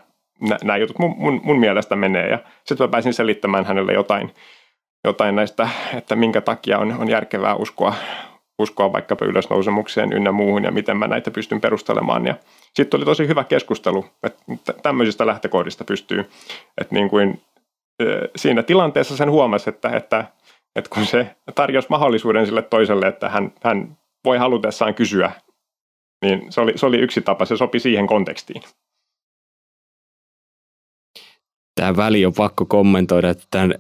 [0.64, 2.28] nämä jutut mun, mun, mun mielestä menee.
[2.30, 4.34] Ja sitten mä pääsin selittämään hänelle jotain,
[5.04, 7.94] jotain näistä, että minkä takia on, on järkevää uskoa,
[8.60, 12.28] uskoa vaikkapa ylösnousemukseen ynnä muuhun ja miten mä näitä pystyn perustelemaan.
[12.28, 12.36] Ja
[12.74, 16.20] sitten oli tosi hyvä keskustelu, että tämmöisistä lähtökohdista pystyy,
[16.78, 17.42] että niin kuin,
[18.36, 20.26] siinä tilanteessa sen huomasi, että, että,
[20.76, 25.32] että kun se tarjosi mahdollisuuden sille toiselle, että hän, hän voi halutessaan kysyä,
[26.26, 28.62] niin se oli, se oli yksi tapa, se sopi siihen kontekstiin.
[31.76, 33.74] Tämä väli on pakko kommentoida, että tämän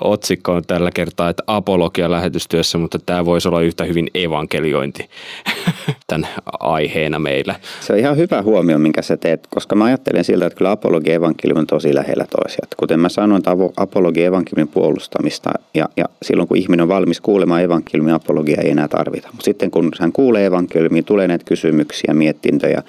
[0.00, 5.10] otsikko on tällä kertaa, että apologia lähetystyössä, mutta tämä voisi olla yhtä hyvin evankeliointi
[6.06, 6.28] tämän
[6.60, 7.54] aiheena meillä.
[7.80, 11.14] Se on ihan hyvä huomio, minkä sä teet, koska mä ajattelen siltä, että kyllä apologia
[11.14, 12.68] evankeliumi on tosi lähellä toisiaan.
[12.76, 17.62] Kuten mä sanoin, että apologia evankeliumin puolustamista ja, ja silloin kun ihminen on valmis kuulemaan
[17.62, 19.28] evankeliumia, apologia ei enää tarvita.
[19.32, 22.82] Mutta sitten kun hän kuulee evankeliumia, tulee näitä kysymyksiä, miettintöjä,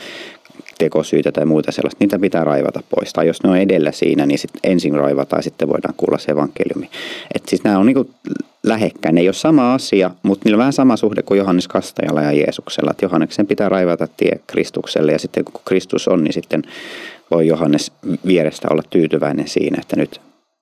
[0.81, 3.13] tekosyitä tai muuta sellaista, niitä pitää raivata pois.
[3.13, 6.31] Tai jos ne on edellä siinä, niin sitten ensin raivataan ja sitten voidaan kuulla se
[6.31, 6.89] evankeliumi.
[7.35, 8.09] Et siis nämä on niin
[8.63, 9.15] lähekkäin.
[9.15, 12.31] Ne ei ole sama asia, mutta niillä on vähän sama suhde kuin Johannes Kastajalla ja
[12.31, 12.91] Jeesuksella.
[12.91, 16.63] Että Johanneksen pitää raivata tie Kristukselle ja sitten kun Kristus on, niin sitten
[17.31, 17.91] voi Johannes
[18.25, 20.21] vierestä olla tyytyväinen siinä, että nyt,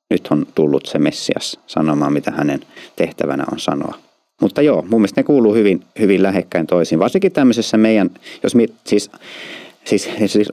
[0.09, 2.59] nyt on tullut se Messias sanomaan, mitä hänen
[2.95, 3.95] tehtävänä on sanoa.
[4.41, 6.99] Mutta joo, mun mielestä ne kuuluu hyvin, hyvin lähekkäin toisiin.
[6.99, 8.09] Varsinkin tämmöisessä meidän,
[8.43, 9.11] jos mi, siis
[9.89, 10.49] siis, siis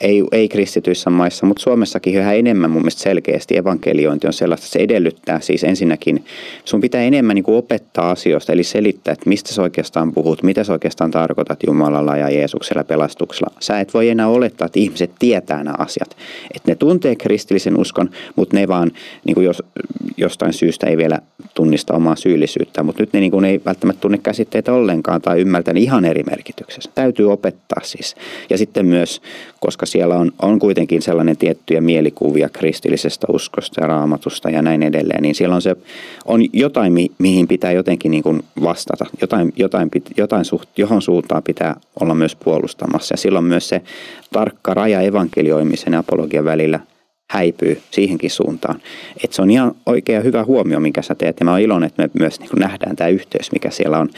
[0.00, 4.72] ei, ei kristityissä maissa, mutta Suomessakin yhä enemmän mun mielestä selkeästi evankeliointi on sellaista, että
[4.72, 6.24] se edellyttää siis ensinnäkin,
[6.64, 10.64] sun pitää enemmän niin kuin opettaa asioista, eli selittää, että mistä sä oikeastaan puhut, mitä
[10.64, 13.54] sä oikeastaan tarkoitat Jumalalla ja Jeesuksella pelastuksella.
[13.60, 16.16] Sä et voi enää olettaa, että ihmiset tietää nämä asiat.
[16.54, 18.90] Että ne tuntee kristillisen uskon, mutta ne vaan
[19.24, 19.62] niin kuin jos,
[20.16, 21.18] jostain syystä ei vielä
[21.54, 25.74] tunnista omaa syyllisyyttä, mutta nyt ne niin kuin ei välttämättä tunne käsitteitä ollenkaan tai ymmärtää
[25.76, 26.90] ihan eri merkityksessä.
[26.94, 28.16] Täytyy opettaa siis.
[28.50, 29.22] Ja sitten myös,
[29.60, 35.22] koska siellä on, on kuitenkin sellainen tiettyjä mielikuvia kristillisestä uskosta ja raamatusta ja näin edelleen,
[35.22, 35.76] niin siellä on, se,
[36.24, 41.42] on jotain, mi, mihin pitää jotenkin niin kuin vastata, jotain, jotain, jotain suht, johon suuntaan
[41.42, 43.12] pitää olla myös puolustamassa.
[43.12, 43.82] Ja silloin myös se
[44.32, 46.80] tarkka raja evankelioimisen ja apologian välillä–
[47.30, 48.80] häipyy siihenkin suuntaan.
[49.24, 51.36] Et se on ihan oikea hyvä huomio, minkä sä teet.
[51.40, 54.08] Ja mä oon iloinen, että me myös niin nähdään tämä yhteys, mikä siellä on.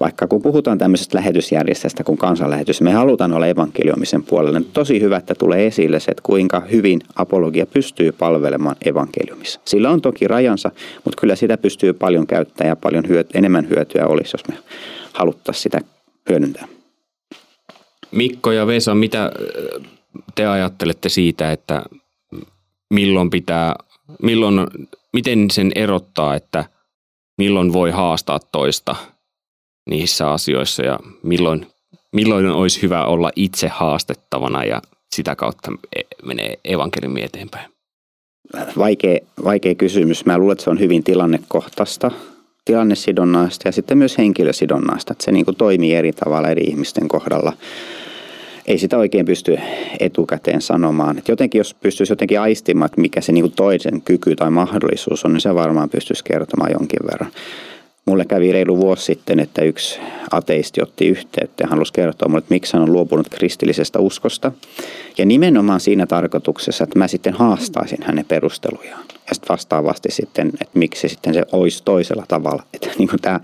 [0.00, 4.58] Vaikka kun puhutaan tämmöisestä lähetysjärjestöstä kuin kansanlähetys, me halutaan olla evankeliumisen puolella.
[4.58, 9.60] Niin tosi hyvä, että tulee esille se, että kuinka hyvin apologia pystyy palvelemaan evankeliumissa.
[9.64, 10.70] Sillä on toki rajansa,
[11.04, 14.54] mutta kyllä sitä pystyy paljon käyttämään ja paljon hyöt, enemmän hyötyä olisi, jos me
[15.12, 15.80] haluttaisiin sitä
[16.30, 16.68] hyödyntää.
[18.10, 19.32] Mikko ja Vesa, mitä
[20.34, 21.82] te ajattelette siitä, että
[22.94, 23.74] milloin pitää,
[24.22, 24.66] milloin,
[25.12, 26.64] miten sen erottaa, että
[27.38, 28.96] milloin voi haastaa toista
[29.90, 31.66] niissä asioissa ja milloin,
[32.12, 34.82] milloin olisi hyvä olla itse haastettavana ja
[35.14, 37.70] sitä kautta e, menee evankeliumi eteenpäin?
[38.78, 40.26] Vaikea, vaikea kysymys.
[40.26, 42.10] Mä luulen, että se on hyvin tilannekohtaista,
[42.64, 45.12] tilannesidonnaista ja sitten myös henkilösidonnaista.
[45.12, 47.52] Että se niin kuin toimii eri tavalla eri ihmisten kohdalla
[48.66, 49.58] ei sitä oikein pysty
[50.00, 51.18] etukäteen sanomaan.
[51.18, 55.32] Et jotenkin jos pystyisi jotenkin aistimaan, että mikä se niin toisen kyky tai mahdollisuus on,
[55.32, 57.30] niin se varmaan pystyisi kertomaan jonkin verran.
[58.06, 60.00] Mulle kävi reilu vuosi sitten, että yksi
[60.30, 64.52] ateisti otti yhteyttä ja halusi kertoa mulle, että miksi hän on luopunut kristillisestä uskosta.
[65.18, 69.04] Ja nimenomaan siinä tarkoituksessa, että mä sitten haastaisin hänen perustelujaan.
[69.28, 72.62] Ja sitten vastaavasti sitten, että miksi sitten se olisi toisella tavalla.
[72.74, 73.40] Että niin kuin tämä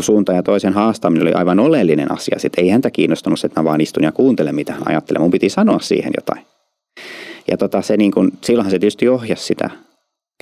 [0.00, 2.38] suuntaan ja toisen haastaminen oli aivan oleellinen asia.
[2.38, 5.20] Sitten ei häntä kiinnostanut että mä vaan istun ja kuuntelen, mitä hän ajattelee.
[5.20, 6.46] Mun piti sanoa siihen jotain.
[7.50, 9.70] Ja tota, se niin kuin, silloinhan se tietysti ohjasi sitä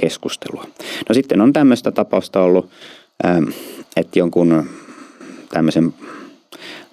[0.01, 0.67] keskustelua.
[1.09, 2.71] No sitten on tämmöistä tapausta ollut,
[3.97, 4.69] että jonkun
[5.49, 5.95] tämmöisen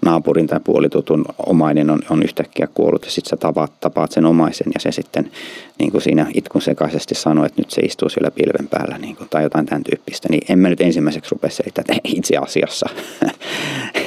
[0.06, 4.68] naapurin tai puolitutun omainen on, on yhtäkkiä kuollut ja sitten sä tapaat, tapaat sen omaisen
[4.74, 5.32] ja se sitten
[5.80, 9.30] niin kuin siinä itkun sekaisesti sanoo, että nyt se istuu siellä pilven päällä niin kuin,
[9.30, 12.90] tai jotain tämän tyyppistä, niin en mä nyt ensimmäiseksi rupea selittämään, että itse asiassa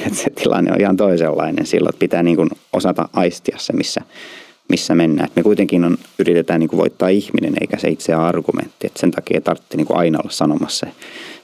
[0.07, 1.65] että se tilanne on ihan toisenlainen.
[1.65, 4.01] Silloin pitää niin kuin osata aistia se, missä,
[4.69, 5.29] missä mennään.
[5.29, 8.87] Et me kuitenkin on, yritetään niin kuin voittaa ihminen eikä se itse argumentti.
[8.87, 10.93] Et sen takia ei tarvitse niin kuin aina olla sanomassa se,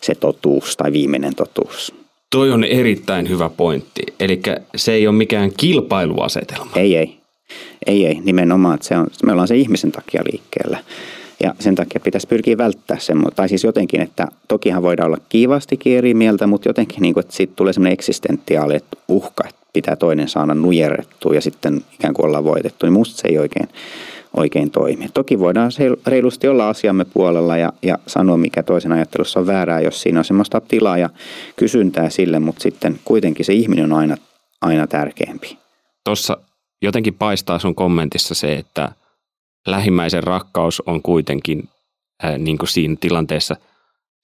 [0.01, 1.98] se totuus tai viimeinen totuus.
[2.31, 4.01] Toi on erittäin hyvä pointti.
[4.19, 4.41] Eli
[4.75, 6.71] se ei ole mikään kilpailuasetelma.
[6.75, 7.19] Ei, ei.
[7.85, 8.21] Ei, ei.
[8.23, 10.79] Nimenomaan, että se on, me ollaan se ihmisen takia liikkeellä.
[11.43, 15.97] Ja sen takia pitäisi pyrkiä välttää sen, tai siis jotenkin, että tokihan voidaan olla kiivastikin
[15.97, 19.95] eri mieltä, mutta jotenkin, niin kuin, että siitä tulee semmoinen eksistentiaali että uhka, että pitää
[19.95, 23.69] toinen saada nujerrettua ja sitten ikään kuin ollaan voitettu, niin musta se ei oikein
[24.37, 25.09] oikein toimi.
[25.13, 25.71] Toki voidaan
[26.07, 30.25] reilusti olla asiamme puolella ja, ja sanoa, mikä toisen ajattelussa on väärää, jos siinä on
[30.25, 31.09] semmoista tilaa ja
[31.55, 34.17] kysyntää sille, mutta sitten kuitenkin se ihminen on aina,
[34.61, 35.57] aina tärkeämpi.
[36.03, 36.37] Tuossa
[36.81, 38.91] jotenkin paistaa sun kommentissa se, että
[39.67, 41.69] lähimmäisen rakkaus on kuitenkin
[42.23, 43.55] äh, niin kuin siinä tilanteessa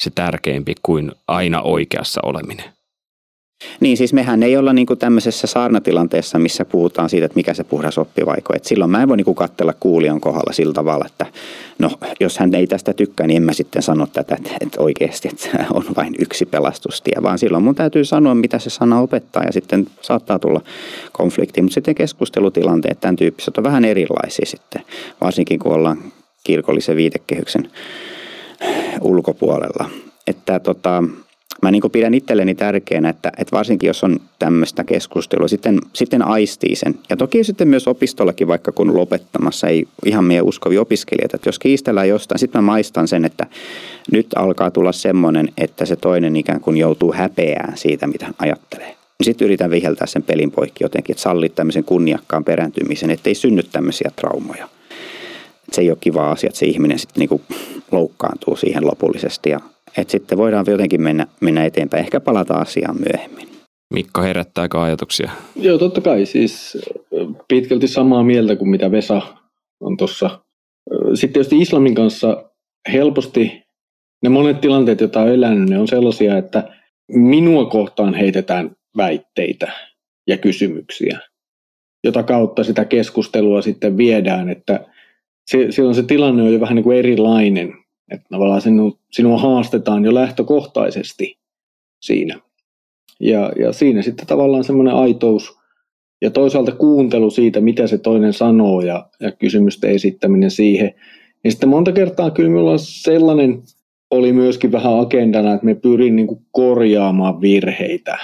[0.04, 2.75] se tärkeämpi kuin aina oikeassa oleminen.
[3.80, 7.98] Niin siis mehän ei olla niin tämmöisessä saarnatilanteessa, missä puhutaan siitä, että mikä se puhdas
[7.98, 8.54] oppivaiko.
[8.56, 11.26] Et silloin mä en voi niin katsella kuulijan kohdalla sillä tavalla, että
[11.80, 15.28] no jos hän ei tästä tykkää, niin en mä sitten sano tätä, että, että oikeasti
[15.28, 17.16] että on vain yksi pelastustie.
[17.24, 20.62] Vaan silloin mun täytyy sanoa, mitä se sana opettaa ja sitten saattaa tulla
[21.12, 21.62] konflikti.
[21.62, 24.82] Mutta sitten keskustelutilanteet tämän tyyppiset on vähän erilaisia sitten,
[25.22, 25.98] varsinkin kun ollaan
[26.44, 27.72] kirkollisen viitekehyksen
[29.02, 29.90] ulkopuolella.
[30.28, 31.04] Että tota,
[31.62, 36.76] mä niin pidän itselleni tärkeänä, että, että varsinkin jos on tämmöistä keskustelua, sitten, sitten aistii
[36.76, 37.00] sen.
[37.10, 41.60] Ja toki sitten myös opistollakin, vaikka kun lopettamassa, ei ihan meidän uskovi opiskelijat, että jos
[41.60, 43.46] kiistellään jostain, sitten mä maistan sen, että
[44.12, 48.96] nyt alkaa tulla semmoinen, että se toinen ikään kuin joutuu häpeään siitä, mitä ajattelee.
[49.24, 54.12] Sitten yritän viheltää sen pelin poikki jotenkin, että sallit tämmöisen kunniakkaan perääntymisen, ettei synny tämmöisiä
[54.16, 54.70] traumoja.
[55.72, 57.42] Se ei ole kiva asia, että se ihminen sitten niin
[57.92, 59.60] loukkaantuu siihen lopullisesti ja
[59.98, 62.04] että sitten voidaan jotenkin mennä, mennä eteenpäin.
[62.04, 63.48] Ehkä palata asiaan myöhemmin.
[63.94, 65.32] Mikko, herättääkö ajatuksia?
[65.56, 66.26] Joo, totta kai.
[66.26, 66.78] Siis
[67.48, 69.22] pitkälti samaa mieltä kuin mitä Vesa
[69.80, 70.40] on tuossa.
[71.14, 72.50] Sitten tietysti islamin kanssa
[72.92, 73.66] helposti
[74.24, 76.76] ne monet tilanteet, joita on elänyt, ne on sellaisia, että
[77.12, 79.72] minua kohtaan heitetään väitteitä
[80.28, 81.20] ja kysymyksiä,
[82.04, 84.86] jota kautta sitä keskustelua sitten viedään, että
[85.52, 87.74] se, silloin se tilanne on jo vähän niin kuin erilainen
[88.12, 91.38] että tavallaan sinua, sinua haastetaan jo lähtökohtaisesti
[92.02, 92.40] siinä.
[93.20, 95.58] Ja, ja siinä sitten tavallaan semmoinen aitous
[96.22, 100.94] ja toisaalta kuuntelu siitä, mitä se toinen sanoo ja, ja kysymysten esittäminen siihen.
[101.44, 103.64] Ja sitten monta kertaa kyllä minulla sellainen
[104.12, 108.18] oli myöskin vähän agendana, että me pyrin niin korjaamaan virheitä.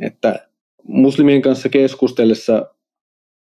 [0.00, 0.48] Että
[0.88, 2.74] muslimien kanssa keskustellessa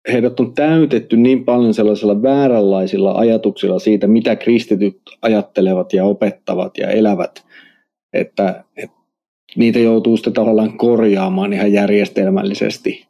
[0.07, 6.89] heidät on täytetty niin paljon sellaisilla vääränlaisilla ajatuksilla siitä, mitä kristityt ajattelevat ja opettavat ja
[6.89, 7.45] elävät,
[8.13, 8.97] että, että
[9.55, 13.07] niitä joutuu sitten tavallaan korjaamaan ihan järjestelmällisesti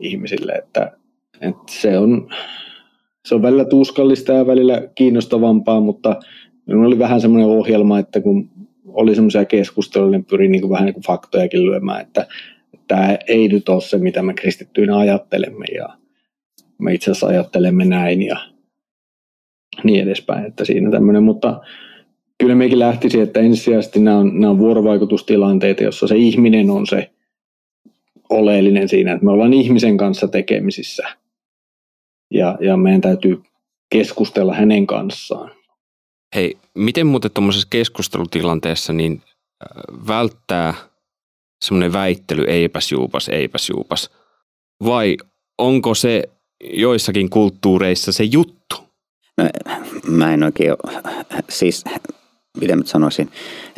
[0.00, 0.92] ihmisille, että,
[1.40, 2.28] että se, on,
[3.28, 6.16] se on välillä tuskallista ja välillä kiinnostavampaa, mutta
[6.66, 8.50] minulla oli vähän semmoinen ohjelma, että kun
[8.86, 12.26] oli semmoisia keskusteluja, niin pyrin niin kuin vähän niin kuin faktojakin lyömään, että
[12.88, 15.99] tämä ei nyt ole se, mitä me kristittyinä ajattelemme ja
[16.80, 18.36] me itse asiassa ajattelemme näin ja
[19.84, 21.60] niin edespäin, että siinä tämmöinen, mutta
[22.38, 27.10] kyllä mekin lähtisi, että ensisijaisesti nämä on, nämä on vuorovaikutustilanteita, jossa se ihminen on se
[28.30, 31.08] oleellinen siinä, että me ollaan ihmisen kanssa tekemisissä
[32.30, 33.42] ja, ja meidän täytyy
[33.90, 35.50] keskustella hänen kanssaan.
[36.34, 39.22] Hei, miten muuten tuommoisessa keskustelutilanteessa niin
[40.08, 40.74] välttää
[41.64, 44.10] semmoinen väittely, eipäs juupas, eipäs juupas.
[44.84, 45.16] vai
[45.58, 46.22] onko se
[46.60, 48.76] joissakin kulttuureissa se juttu?
[49.38, 49.44] No,
[50.06, 50.74] mä en oikein,
[51.48, 51.84] siis
[52.60, 53.30] miten mä sanoisin,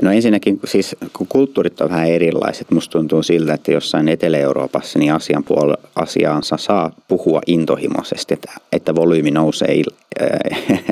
[0.03, 5.13] no ensinnäkin siis kun kulttuurit on vähän erilaiset, musta tuntuu siltä, että jossain Etelä-Euroopassa niin
[5.13, 9.75] asian puol- asiaansa saa puhua intohimoisesti, että, että volyymi nousee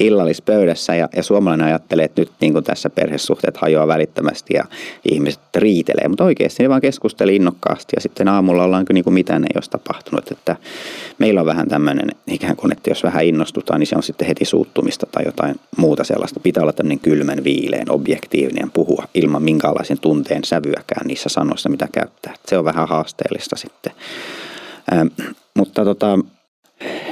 [0.00, 4.64] illallispöydässä ja, ja suomalainen ajattelee, että nyt niin kuin tässä perhesuhteet hajoaa välittömästi ja
[5.10, 9.42] ihmiset riitelee, mutta oikeasti ne vaan keskusteli innokkaasti ja sitten aamulla ollaan niin kuin mitään
[9.42, 10.56] ei olisi tapahtunut, että
[11.18, 14.44] meillä on vähän tämmöinen ikään kuin, että jos vähän innostutaan, niin se on sitten heti
[14.44, 16.40] suuttumista tai jotain muuta sellaista.
[16.40, 22.34] Pitää olla tämmöinen kylmän viileen, objektiivinen puhua ilman minkäänlaisen tunteen sävyäkään niissä sanoissa, mitä käyttää.
[22.46, 23.92] Se on vähän haasteellista sitten.
[24.92, 25.06] Ähm,
[25.54, 26.18] mutta tota,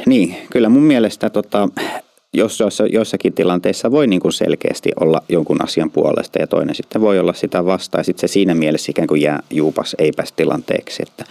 [0.06, 1.68] niin, kyllä mun mielestä tota,
[2.34, 2.58] jos
[2.92, 7.32] joissakin tilanteissa voi niin kuin selkeästi olla jonkun asian puolesta ja toinen sitten voi olla
[7.32, 8.04] sitä vastaan.
[8.04, 11.02] Sitten se siinä mielessä ikään kuin jää juupas eipäs tilanteeksi.
[11.02, 11.24] Että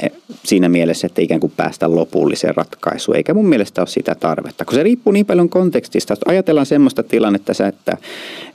[0.00, 0.08] e,
[0.44, 3.16] siinä mielessä, että ikään kuin päästä lopulliseen ratkaisuun.
[3.16, 6.14] Eikä mun mielestä ole sitä tarvetta, kun se riippuu niin paljon kontekstista.
[6.26, 7.96] Ajatellaan semmoista tilannetta, että,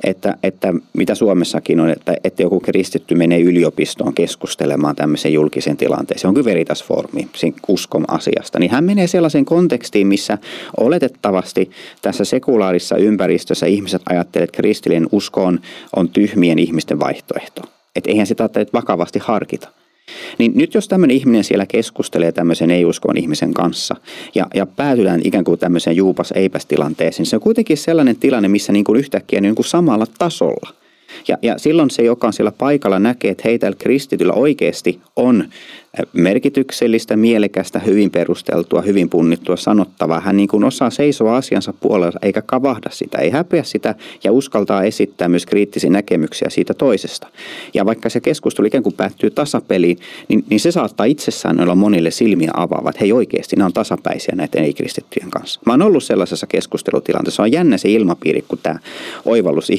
[0.03, 6.29] että, että mitä Suomessakin on, että, että joku kristitty menee yliopistoon keskustelemaan tämmöisen julkisen tilanteeseen,
[6.29, 7.27] onkin veritasformi,
[7.67, 10.37] uskon asiasta, niin hän menee sellaiseen kontekstiin, missä
[10.77, 11.71] oletettavasti
[12.01, 15.59] tässä sekulaarissa ympäristössä ihmiset ajattelevat, että kristillinen usko on,
[15.95, 17.61] on tyhmien ihmisten vaihtoehto.
[17.95, 19.69] Että eihän sitä tarvitse vakavasti harkita.
[20.37, 23.95] Niin nyt jos tämmöinen ihminen siellä keskustelee tämmöisen ei-uskon ihmisen kanssa
[24.35, 28.73] ja, ja päätytään ikään kuin tämmöiseen juupas eipäs tilanteeseen, se on kuitenkin sellainen tilanne, missä
[28.73, 30.73] niin kuin yhtäkkiä niin kuin samalla tasolla.
[31.27, 35.49] Ja, ja silloin se, joka on siellä paikalla, näkee, että heitä kristityllä oikeasti on
[36.13, 40.19] merkityksellistä, mielekästä, hyvin perusteltua, hyvin punnittua sanottavaa.
[40.19, 44.83] Hän niin kuin osaa seisoa asiansa puolella eikä kavahda sitä, ei häpeä sitä ja uskaltaa
[44.83, 47.27] esittää myös kriittisiä näkemyksiä siitä toisesta.
[47.73, 52.11] Ja vaikka se keskustelu ikään kuin päättyy tasapeliin, niin, niin se saattaa itsessään olla monille
[52.11, 55.59] silmiä avaava, että hei oikeasti nämä on tasapäisiä näiden ei-kristittyjen kanssa.
[55.65, 58.79] Mä oon ollut sellaisessa keskustelutilanteessa, on jännä se ilmapiiri, kun tämä
[59.25, 59.69] oivallus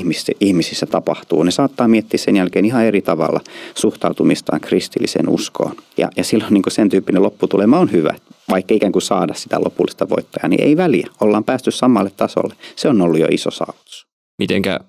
[0.41, 1.43] ihmisissä tapahtuu.
[1.43, 3.41] Ne saattaa miettiä sen jälkeen ihan eri tavalla
[3.75, 5.77] suhtautumistaan kristilliseen uskoon.
[6.01, 8.15] Ja, ja silloin niin sen tyyppinen lopputulema on hyvä.
[8.51, 11.07] Vaikka ikään kuin saada sitä lopullista voittajaa, niin ei väliä.
[11.21, 12.55] Ollaan päästy samalle tasolle.
[12.77, 14.07] Se on ollut jo iso saavutus.
[14.39, 14.81] Mitenkä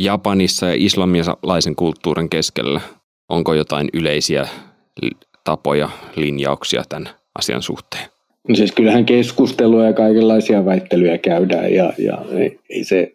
[0.00, 2.80] Japanissa ja islamilaisen kulttuurin keskellä,
[3.28, 4.48] onko jotain yleisiä
[5.44, 7.08] tapoja, linjauksia tämän
[7.38, 8.08] asian suhteen?
[8.48, 12.24] No siis kyllähän keskustelua ja kaikenlaisia väittelyjä käydään ja, ja
[12.70, 13.12] ei se,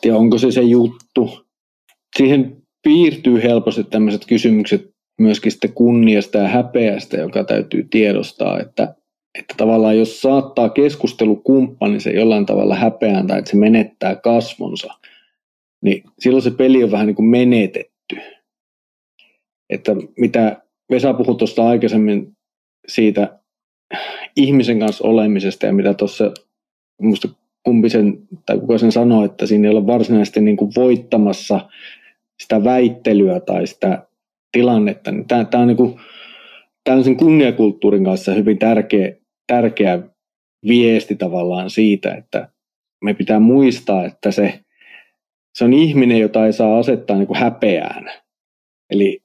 [0.00, 1.46] tiedä onko se se juttu.
[2.16, 8.94] Siihen piirtyy helposti tämmöiset kysymykset myöskin sitten kunniasta ja häpeästä, joka täytyy tiedostaa, että,
[9.38, 14.94] että tavallaan jos saattaa keskustelukumppani se jollain tavalla häpeään tai että se menettää kasvonsa,
[15.82, 18.16] niin silloin se peli on vähän niin kuin menetetty.
[19.70, 22.36] Että mitä Vesa puhui tuosta aikaisemmin
[22.88, 23.38] siitä
[24.36, 26.32] ihmisen kanssa olemisesta ja mitä tuossa
[27.00, 27.28] minusta
[27.62, 31.68] kumpi sen, tai kuka sen sanoi, että siinä ei ole varsinaisesti niin kuin voittamassa
[32.42, 34.06] sitä väittelyä tai sitä
[34.56, 36.00] tilannetta, niin tämä, tämä on niin kuin,
[36.84, 39.12] tällaisen kunniakulttuurin kanssa hyvin tärkeä,
[39.46, 40.02] tärkeä
[40.68, 42.48] viesti tavallaan siitä, että
[43.04, 44.60] me pitää muistaa, että se,
[45.54, 48.10] se on ihminen, jota ei saa asettaa niin kuin häpeään.
[48.90, 49.22] Eli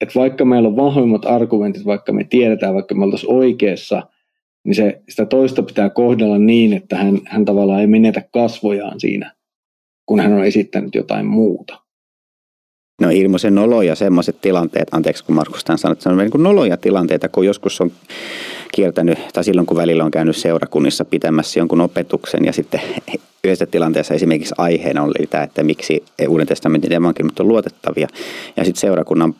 [0.00, 4.02] että vaikka meillä on vahvimmat argumentit, vaikka me tiedetään, vaikka me oltaisiin oikeassa,
[4.64, 9.34] niin se, sitä toista pitää kohdella niin, että hän, hän tavallaan ei menetä kasvojaan siinä,
[10.06, 11.83] kun hän on esittänyt jotain muuta
[13.00, 16.30] ne on hirmuisen noloja semmoiset tilanteet, anteeksi kun Markus tämän sanoi, että se on niin
[16.30, 17.92] kuin noloja tilanteita, kun joskus on
[18.72, 22.80] kiertänyt, tai silloin kun välillä on käynyt seurakunnissa pitämässä jonkun opetuksen ja sitten
[23.44, 28.08] yhdessä tilanteessa esimerkiksi aiheena oli tämä, että miksi Uuden testamentin evankeliumit on luotettavia.
[28.56, 29.34] Ja sitten seurakunnan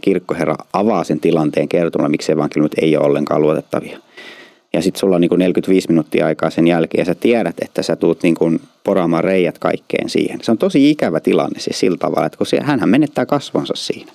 [0.00, 3.98] kirkkoherra avaa sen tilanteen kertomalla, miksi evankeliumit ei ole ollenkaan luotettavia
[4.72, 7.82] ja sitten sulla on niin kuin 45 minuuttia aikaa sen jälkeen ja sä tiedät, että
[7.82, 10.38] sä tuut niin kuin poraamaan reijät kaikkeen siihen.
[10.42, 14.12] Se on tosi ikävä tilanne siis sillä tavalla, että kun se, hänhän menettää kasvonsa siinä.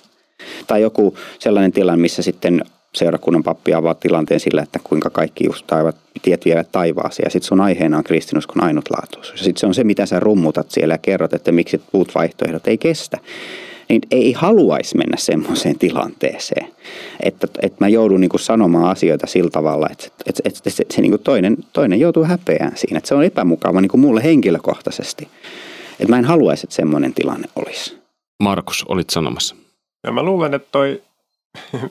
[0.66, 5.66] Tai joku sellainen tilanne, missä sitten seurakunnan pappi avaa tilanteen sillä, että kuinka kaikki just
[5.66, 7.26] taivat, tiet vievät taivaaseen.
[7.26, 9.40] Ja sitten sun aiheena on kristinuskon ainutlaatuisuus.
[9.40, 12.66] Ja sitten se on se, mitä sä rummutat siellä ja kerrot, että miksi muut vaihtoehdot
[12.66, 13.18] ei kestä
[13.88, 16.68] niin ei haluaisi mennä semmoiseen tilanteeseen,
[17.22, 20.84] että, että mä joudun niin kuin sanomaan asioita sillä tavalla, että, että, että, että se,
[20.90, 24.24] se niin kuin toinen, toinen joutuu häpeään siinä, että se on epämukava niin kuin mulle
[24.24, 25.28] henkilökohtaisesti.
[25.92, 27.98] Että mä en haluaisi, että semmoinen tilanne olisi.
[28.42, 29.56] Markus, olit sanomassa.
[30.04, 31.02] Ja mä luulen, että toi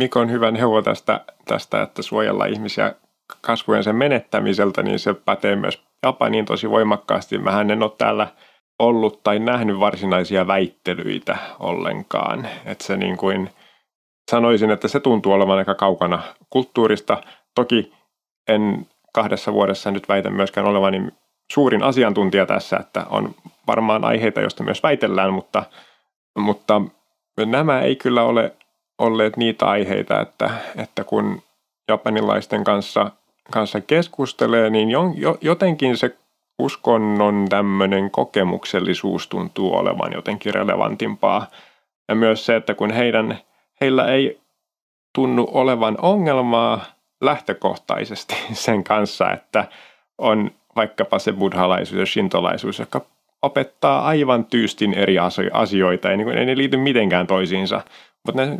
[0.00, 2.94] Mikon hyvä neuvo tästä, tästä, että suojellaan ihmisiä
[3.40, 7.38] kasvujen sen menettämiseltä, niin se pätee myös Japaniin tosi voimakkaasti.
[7.38, 8.28] Mähän en ole täällä–
[8.80, 12.48] ollut tai nähnyt varsinaisia väittelyitä ollenkaan.
[12.64, 13.50] Että se niin kuin,
[14.30, 17.22] sanoisin, että se tuntuu olevan aika kaukana kulttuurista.
[17.54, 17.92] Toki
[18.48, 21.08] en kahdessa vuodessa nyt väitä myöskään olevani
[21.52, 23.34] suurin asiantuntija tässä, että on
[23.66, 25.62] varmaan aiheita, joista myös väitellään, mutta,
[26.38, 26.82] mutta
[27.46, 28.52] nämä ei kyllä ole
[28.98, 31.42] olleet niitä aiheita, että, että kun
[31.88, 33.10] japanilaisten kanssa,
[33.50, 36.16] kanssa keskustelee, niin jo, jo, jotenkin se
[36.64, 41.46] uskonnon tämmöinen kokemuksellisuus tuntuu olevan jotenkin relevantimpaa.
[42.08, 43.38] Ja myös se, että kun heidän,
[43.80, 44.40] heillä ei
[45.14, 46.84] tunnu olevan ongelmaa
[47.20, 49.64] lähtökohtaisesti sen kanssa, että
[50.18, 53.00] on vaikkapa se buddhalaisuus ja shintolaisuus, joka
[53.42, 55.16] opettaa aivan tyystin eri
[55.52, 57.80] asioita, ei, niin ei ne liity mitenkään toisiinsa,
[58.26, 58.58] mutta ne,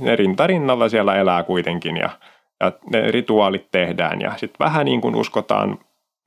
[0.00, 0.46] ne rinta
[0.90, 2.10] siellä elää kuitenkin ja,
[2.60, 5.78] ja ne rituaalit tehdään ja sitten vähän niin kuin uskotaan,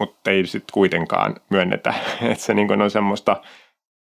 [0.01, 1.93] mutta ei sitten kuitenkaan myönnetä,
[2.31, 3.41] että se niin on semmoista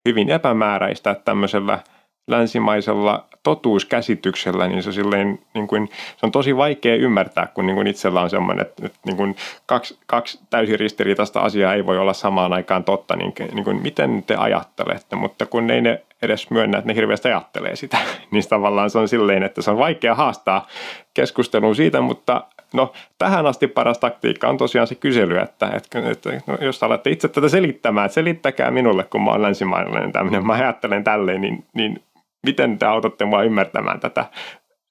[0.09, 1.79] hyvin epämääräistä, että tämmöisellä–
[2.31, 7.87] länsimaisella totuuskäsityksellä, niin se, silleen, niin kuin, se on tosi vaikea ymmärtää, kun niin kuin
[7.87, 9.37] itsellä on semmoinen, että, että niin kuin
[9.67, 14.25] kaksi, kaksi täysin ristiriitaista asiaa ei voi olla samaan aikaan totta, niin, niin kuin, miten
[14.27, 17.99] te ajattelette, mutta kun ei ne edes myönnä, että ne hirveästi ajattelee sitä,
[18.31, 20.67] niin tavallaan se on silleen, että se on vaikea haastaa
[21.15, 22.45] keskustelua siitä, mutta
[22.75, 27.11] No tähän asti paras taktiikka on tosiaan se kysely, että, että, että no, jos alatte
[27.11, 31.65] itse tätä selittämään, että selittäkää minulle, kun mä oon länsimainen tämmöinen, mä ajattelen tälleen, niin,
[31.75, 32.03] niin
[32.47, 34.25] miten te autatte mua ymmärtämään tätä,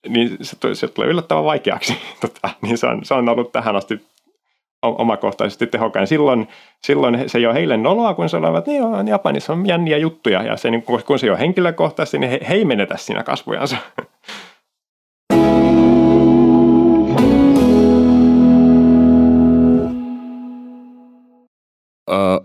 [0.07, 1.97] niin se, se tulee yllättävän vaikeaksi.
[2.21, 4.01] Tota, niin se on, se on ollut tähän asti
[4.81, 6.07] omakohtaisesti tehokkain.
[6.07, 6.47] Silloin,
[6.83, 10.43] silloin se ei ole heille noloa, kun se olevat, niin on, Japanissa on jänniä juttuja,
[10.43, 13.77] ja se, niin kun se ei ole henkilökohtaisesti, niin he, he ei menetä siinä kasvojansa.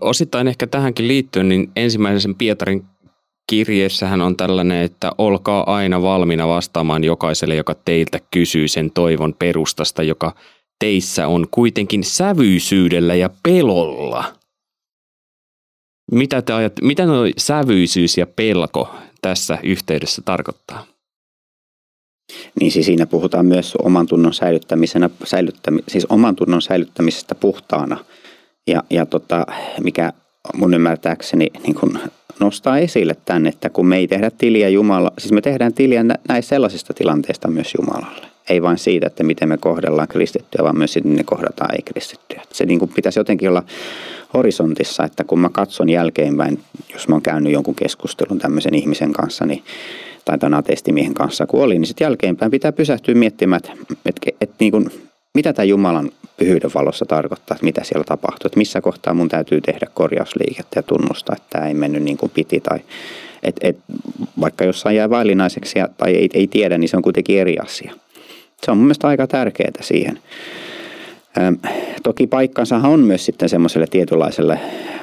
[0.01, 2.85] osittain ehkä tähänkin liittyen, niin ensimmäisen Pietarin
[3.49, 10.03] kirjeessähän on tällainen, että olkaa aina valmiina vastaamaan jokaiselle, joka teiltä kysyy sen toivon perustasta,
[10.03, 10.35] joka
[10.79, 14.33] teissä on kuitenkin sävyisyydellä ja pelolla.
[16.11, 20.85] Mitä, te ajat, mitä nuo sävyisyys ja pelko tässä yhteydessä tarkoittaa?
[22.59, 28.05] Niin siis siinä puhutaan myös oman tunnon säilyttämisenä, säilyttämi, siis oman tunnon säilyttämisestä puhtaana.
[28.67, 29.45] Ja, ja tota,
[29.83, 30.13] mikä
[30.53, 31.99] mun ymmärtääkseni niin kun
[32.39, 36.49] nostaa esille tämän, että kun me ei tehdä tiliä Jumala, siis me tehdään tiliä näistä
[36.49, 38.27] sellaisista tilanteista myös Jumalalle.
[38.49, 42.41] Ei vain siitä, että miten me kohdellaan kristittyä, vaan myös siitä, miten kohdataan ei-kristittyä.
[42.51, 43.63] Se niin kuin pitäisi jotenkin olla
[44.33, 46.59] horisontissa, että kun mä katson jälkeenpäin,
[46.93, 49.63] jos mä oon käynyt jonkun keskustelun tämmöisen ihmisen kanssa, niin
[50.25, 53.73] tai tämän ateistimiehen kanssa kun oli, niin sitten jälkeenpäin pitää pysähtyä miettimään, että,
[54.05, 54.91] että, että niin kuin,
[55.35, 59.61] mitä tämä Jumalan pyhyyden valossa tarkoittaa, että mitä siellä tapahtuu, että missä kohtaa mun täytyy
[59.61, 62.79] tehdä korjausliikettä ja tunnustaa, että tämä ei mennyt niin kuin piti tai
[63.43, 63.77] et, et,
[64.39, 67.93] vaikka jossain jää vaillinaiseksi tai ei, ei tiedä, niin se on kuitenkin eri asia.
[68.65, 70.19] Se on mun mielestä aika tärkeää siihen.
[72.03, 74.59] Toki paikkansa on myös sitten semmoiselle tietynlaiselle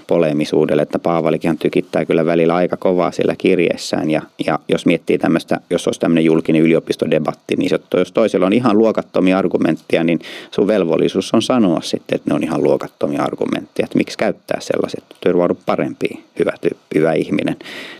[0.07, 4.11] polemisuudelle, että Paavalikin tykittää kyllä välillä aika kovaa siellä kirjeessään.
[4.11, 8.78] Ja, ja jos miettii tämmöistä, jos olisi tämmöinen julkinen yliopistodebatti, niin jos toisella on ihan
[8.78, 10.18] luokattomia argumentteja, niin
[10.51, 13.85] sun velvollisuus on sanoa sitten, että ne on ihan luokattomia argumentteja.
[13.85, 15.30] Että miksi käyttää sellaiset, että
[15.66, 17.57] parempi hyvä, tyyppi, hyvä ihminen.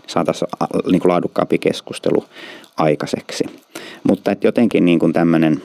[0.07, 0.49] Saataisiin
[0.91, 2.25] niin laadukkaampi keskustelu
[2.77, 3.43] aikaiseksi.
[4.03, 5.61] Mutta että jotenkin niin kuin tämmöinen,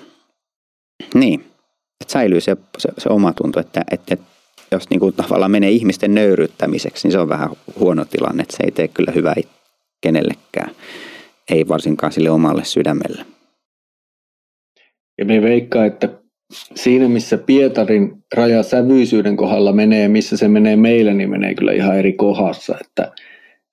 [1.14, 1.45] niin,
[2.01, 4.17] että säilyy se, se, se omatunto, että, että,
[4.73, 8.65] jos niin kuin tavallaan menee ihmisten nöyryttämiseksi, niin se on vähän huono tilanne, että se
[8.65, 9.35] ei tee kyllä hyvää
[10.01, 10.71] kenellekään,
[11.51, 13.25] ei varsinkaan sille omalle sydämelle.
[15.19, 16.09] Ja me veikkaa, että
[16.75, 21.99] siinä missä Pietarin raja sävyisyyden kohdalla menee, missä se menee meillä, niin menee kyllä ihan
[21.99, 23.13] eri kohdassa, että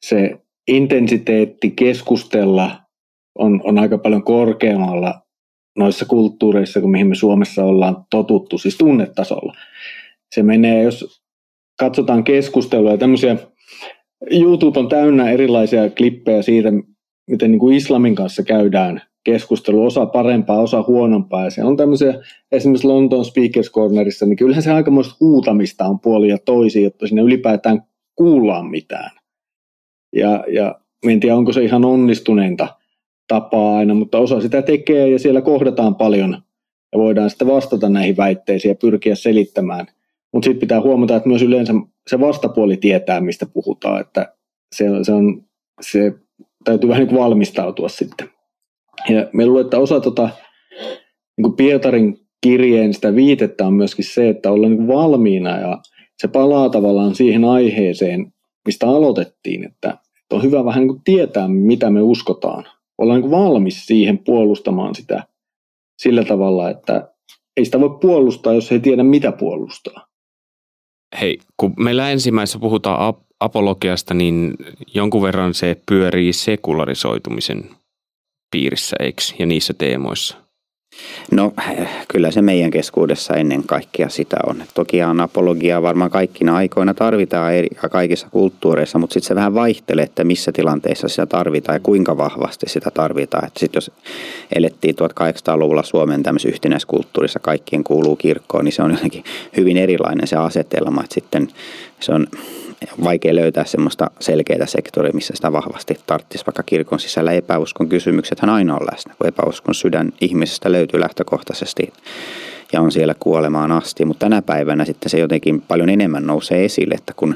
[0.05, 2.79] se intensiteetti keskustella
[3.39, 5.21] on, on aika paljon korkeammalla
[5.77, 9.53] noissa kulttuureissa kuin mihin me Suomessa ollaan totuttu, siis tunnetasolla.
[10.35, 11.21] Se menee, jos
[11.79, 13.37] katsotaan keskustelua ja tämmöisiä,
[14.31, 16.69] YouTube on täynnä erilaisia klippejä siitä,
[17.27, 21.43] miten niin kuin islamin kanssa käydään keskustelu, osa parempaa, osa huonompaa.
[21.43, 22.13] Ja siellä on tämmöisiä,
[22.51, 27.21] esimerkiksi Lontoon Speakers Cornerissa, niin kyllähän se aikamoista huutamista on puoli ja toisi, jotta sinne
[27.21, 27.81] ylipäätään
[28.15, 29.11] kuullaan mitään.
[30.15, 32.67] Ja, ja en tiedä, onko se ihan onnistuneinta
[33.27, 36.37] tapaa aina, mutta osa sitä tekee ja siellä kohdataan paljon
[36.93, 39.85] ja voidaan sitten vastata näihin väitteisiin ja pyrkiä selittämään.
[40.33, 41.73] Mutta sitten pitää huomata, että myös yleensä
[42.07, 44.33] se vastapuoli tietää, mistä puhutaan, että
[44.75, 45.43] se, se, on,
[45.81, 46.13] se
[46.63, 48.29] täytyy vähän niin valmistautua sitten.
[49.09, 50.29] Ja me luulen, että osa tota,
[51.37, 55.81] niin Pietarin kirjeen sitä viitettä on myöskin se, että ollaan niin valmiina ja
[56.17, 58.33] se palaa tavallaan siihen aiheeseen,
[58.65, 62.65] mistä aloitettiin, että, että on hyvä vähän niin tietää, mitä me uskotaan
[62.97, 65.23] olla niin valmis siihen puolustamaan sitä
[66.01, 67.13] sillä tavalla, että
[67.57, 70.07] ei sitä voi puolustaa, jos ei tiedä mitä puolustaa.
[71.19, 74.53] Hei, kun meillä ensimmäisessä puhutaan ap- apologiasta, niin
[74.93, 77.69] jonkun verran se pyörii sekularisoitumisen
[78.51, 79.21] piirissä, eikö?
[79.39, 80.44] Ja niissä teemoissa.
[81.31, 81.53] No
[82.07, 84.63] kyllä se meidän keskuudessa ennen kaikkea sitä on.
[84.73, 90.23] Tokihan apologiaa varmaan kaikkina aikoina tarvitaan eri, kaikissa kulttuureissa, mutta sitten se vähän vaihtelee, että
[90.23, 93.51] missä tilanteissa sitä tarvitaan ja kuinka vahvasti sitä tarvitaan.
[93.57, 93.91] Sitten jos
[94.55, 99.23] elettiin 1800-luvulla Suomen tämmöisessä yhtenäiskulttuurissa, kaikkien kuuluu kirkkoon, niin se on jotenkin
[99.57, 101.03] hyvin erilainen se asetelma.
[101.03, 101.47] Että sitten
[101.99, 102.27] se on
[103.03, 108.75] vaikea löytää semmoista selkeää sektoria, missä sitä vahvasti tarttisi, vaikka kirkon sisällä epäuskon kysymyksethän aina
[108.75, 111.93] on läsnä, kun epäuskon sydän ihmisestä löytyy lähtökohtaisesti
[112.75, 114.05] ja on siellä kuolemaan asti.
[114.05, 117.35] Mutta tänä päivänä sitten se jotenkin paljon enemmän nousee esille, että kun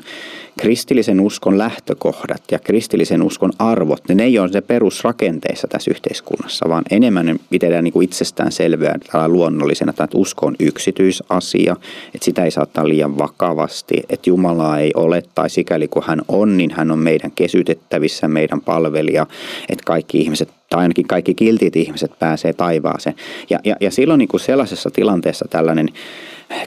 [0.59, 6.69] kristillisen uskon lähtökohdat ja kristillisen uskon arvot, niin ne ei ole se perusrakenteessa tässä yhteiskunnassa,
[6.69, 11.75] vaan enemmän ne pidetään niin kuin itsestään selveä tai luonnollisena, että usko on yksityisasia,
[12.15, 16.21] että sitä ei saa ottaa liian vakavasti, että Jumalaa ei ole tai sikäli kun hän
[16.27, 19.25] on, niin hän on meidän kesytettävissä, meidän palvelija,
[19.69, 23.15] että kaikki ihmiset tai ainakin kaikki kiltit ihmiset pääsee taivaaseen.
[23.49, 25.89] Ja, ja, ja silloin niin kuin sellaisessa tilanteessa tällainen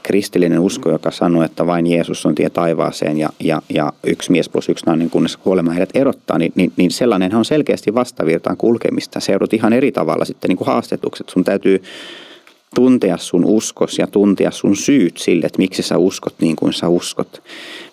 [0.03, 4.49] kristillinen usko, joka sanoo, että vain Jeesus on tie taivaaseen ja, ja, ja yksi mies
[4.49, 9.19] plus yksi nainen, kunnes kuolema heidät erottaa, niin, niin, niin sellainen on selkeästi vastavirtaan kulkemista.
[9.19, 11.29] Se joudut ihan eri tavalla sitten niin kuin haastetukset.
[11.29, 11.83] Sun täytyy
[12.73, 16.87] tuntea sun uskos ja tuntea sun syyt sille, että miksi sä uskot niin kuin sä
[16.87, 17.43] uskot.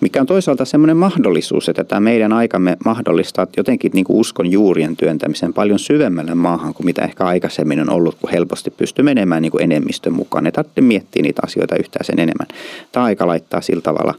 [0.01, 4.97] Mikä on toisaalta semmoinen mahdollisuus, että tämä meidän aikamme mahdollistaa jotenkin niin kuin uskon juurien
[4.97, 9.53] työntämisen paljon syvemmälle maahan kuin mitä ehkä aikaisemmin on ollut, kun helposti pystyy menemään niin
[9.53, 10.47] kuin enemmistön mukaan.
[10.47, 12.47] Ei tarvitse miettiä niitä asioita yhtään sen enemmän.
[12.93, 14.15] Tämä aika laittaa sillä tavalla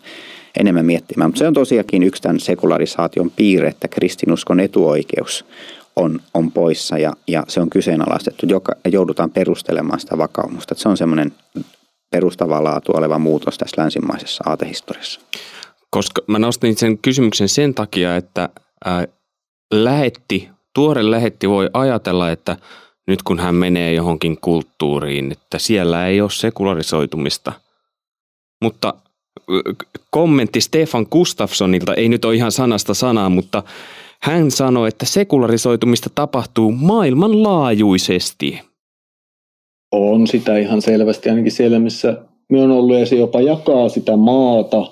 [0.59, 1.29] enemmän miettimään.
[1.29, 5.45] Mutta se on tosiaankin yksi tämän sekularisaation piirre, että kristinuskon etuoikeus
[5.95, 10.73] on, on poissa ja, ja se on kyseenalaistettu, joka joudutaan perustelemaan sitä vakaumusta.
[10.73, 11.31] Että se on semmoinen
[12.11, 15.21] perustavaa laatu oleva muutos tässä länsimaisessa aatehistoriassa.
[15.89, 18.49] Koska mä nostin sen kysymyksen sen takia, että
[18.85, 19.07] ää,
[19.73, 22.57] lähetti, tuore lähetti voi ajatella, että
[23.07, 27.53] nyt kun hän menee johonkin kulttuuriin, että siellä ei ole sekularisoitumista.
[28.61, 28.93] Mutta
[30.09, 33.63] kommentti Stefan Gustafssonilta, ei nyt ole ihan sanasta sanaa, mutta
[34.23, 38.59] hän sanoi, että sekularisoitumista tapahtuu maailmanlaajuisesti.
[39.91, 42.17] On sitä ihan selvästi, ainakin siellä missä
[42.51, 44.91] me on ollut ja se jopa jakaa sitä maata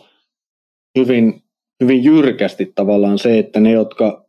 [0.97, 1.43] hyvin,
[1.83, 4.25] hyvin jyrkästi tavallaan se, että ne, jotka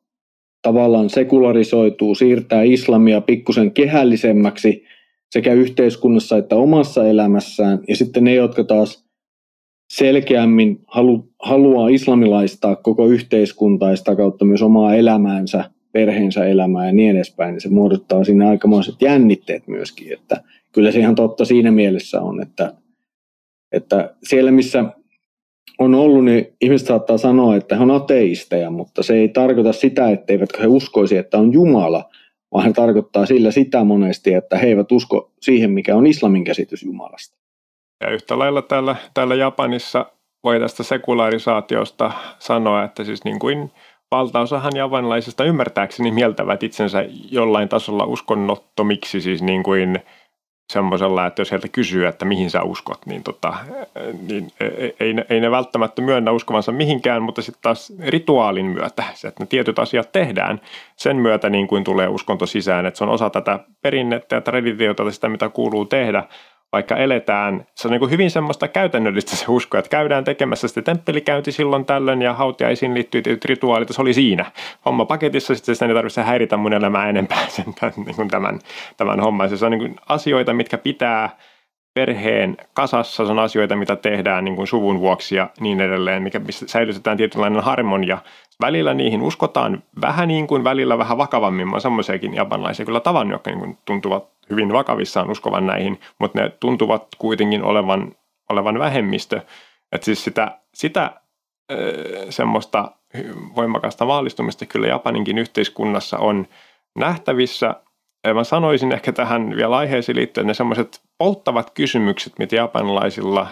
[0.63, 4.85] tavallaan sekularisoituu, siirtää islamia pikkusen kehällisemmäksi
[5.31, 9.10] sekä yhteiskunnassa että omassa elämässään, ja sitten ne, jotka taas
[9.91, 16.93] selkeämmin halu, haluaa islamilaistaa koko yhteiskuntaa ja sitä kautta myös omaa elämäänsä, perheensä elämää ja
[16.93, 21.71] niin edespäin, niin se muodottaa sinne aikamoiset jännitteet myöskin, että kyllä se ihan totta siinä
[21.71, 22.75] mielessä on, että,
[23.73, 24.85] että siellä missä
[25.79, 30.11] on ollut, niin ihmiset saattaa sanoa, että he on ateisteja, mutta se ei tarkoita sitä,
[30.11, 32.11] etteivätkö he uskoisi, että on Jumala,
[32.53, 36.83] vaan he tarkoittaa sillä sitä monesti, että he eivät usko siihen, mikä on islamin käsitys
[36.83, 37.40] Jumalasta.
[38.01, 40.07] Ja yhtä lailla täällä, täällä Japanissa
[40.45, 43.73] voi tästä sekularisaatiosta sanoa, että siis niin kuin
[44.11, 49.99] valtaosahan japanilaisista ymmärtääkseni mieltävät itsensä jollain tasolla uskonnottomiksi, siis niin kuin
[50.73, 53.55] semmoisella, että jos heiltä kysyy, että mihin sä uskot, niin, tota,
[54.29, 54.53] niin
[55.01, 59.47] ei, ei ne välttämättä myönnä uskovansa mihinkään, mutta sitten taas rituaalin myötä, se, että ne
[59.47, 60.61] tietyt asiat tehdään,
[60.97, 65.11] sen myötä niin kuin tulee uskonto sisään, että se on osa tätä perinnettä ja traditiota,
[65.11, 66.25] sitä mitä kuuluu tehdä,
[66.73, 70.85] vaikka eletään, se on niin kuin hyvin semmoista käytännöllistä se usko, että käydään tekemässä sitten
[70.85, 74.51] temppelikäynti silloin tällöin ja hautiaisiin liittyy tietyt rituaalit, se oli siinä
[74.85, 77.65] homma paketissa, sitten sitä ei tarvitse häiritä mun elämää enempää sen,
[77.97, 78.59] niin kuin tämän,
[78.97, 79.59] tämän homman.
[79.59, 81.37] Se on niin kuin asioita, mitkä pitää
[81.95, 86.41] perheen kasassa, se on asioita, mitä tehdään niin kuin suvun vuoksi ja niin edelleen, mikä,
[86.51, 88.19] säilytetään tietynlainen harmonia.
[88.61, 91.69] Välillä niihin uskotaan vähän niin kuin, välillä vähän vakavammin.
[91.69, 97.07] Mä semmoisiakin japanlaisia kyllä tavannut, jotka niin tuntuvat hyvin vakavissaan uskovan näihin, mutta ne tuntuvat
[97.19, 98.13] kuitenkin olevan,
[98.51, 99.41] olevan vähemmistö.
[99.93, 101.21] Että siis sitä, sitä
[102.31, 102.93] semmoista
[103.57, 106.47] voimakasta maallistumista kyllä Japaninkin yhteiskunnassa on
[106.99, 107.75] nähtävissä.
[108.35, 113.47] Mä sanoisin ehkä tähän vielä aiheeseen liittyen ne semmoiset polttavat kysymykset, mitä japanilaisilla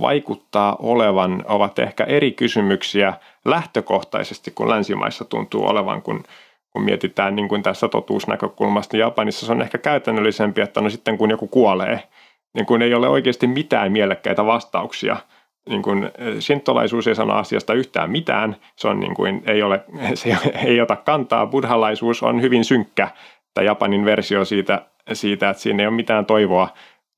[0.00, 3.14] vaikuttaa olevan, ovat ehkä eri kysymyksiä
[3.44, 6.24] lähtökohtaisesti kuin länsimaissa tuntuu olevan, kun
[6.70, 11.30] kun mietitään niin kuin tässä totuusnäkökulmasta, Japanissa se on ehkä käytännöllisempi, että no sitten kun
[11.30, 12.02] joku kuolee,
[12.54, 15.16] niin kun ei ole oikeasti mitään mielekkäitä vastauksia.
[15.68, 19.84] Niin kuin, sintolaisuus ei sano asiasta yhtään mitään, se on niin kuin, ei, ole,
[20.14, 23.08] se ei ota kantaa, buddhalaisuus on hyvin synkkä,
[23.54, 24.82] tai Japanin versio siitä,
[25.12, 26.68] siitä että siinä ei ole mitään toivoa,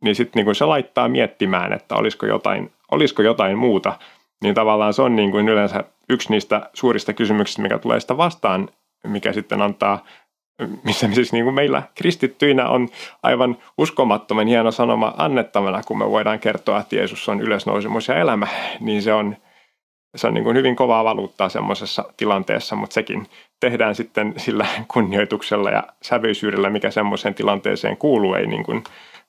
[0.03, 3.98] niin sitten niin se laittaa miettimään, että olisiko jotain, olisiko jotain muuta,
[4.42, 8.68] niin tavallaan se on niin kuin yleensä yksi niistä suurista kysymyksistä, mikä tulee sitä vastaan,
[9.05, 10.05] mikä sitten antaa
[10.84, 12.88] missä siis niin kuin meillä kristittyinä on
[13.22, 18.46] aivan uskomattoman hieno sanoma annettavana, kun me voidaan kertoa, että Jeesus on ylösnousemus ja elämä,
[18.80, 19.36] niin se on,
[20.16, 23.26] se on niin kuin hyvin kovaa valuuttaa semmoisessa tilanteessa, mutta sekin
[23.61, 28.84] tehdään sitten sillä kunnioituksella ja sävyisyydellä, mikä semmoiseen tilanteeseen kuuluu, ei niin kuin,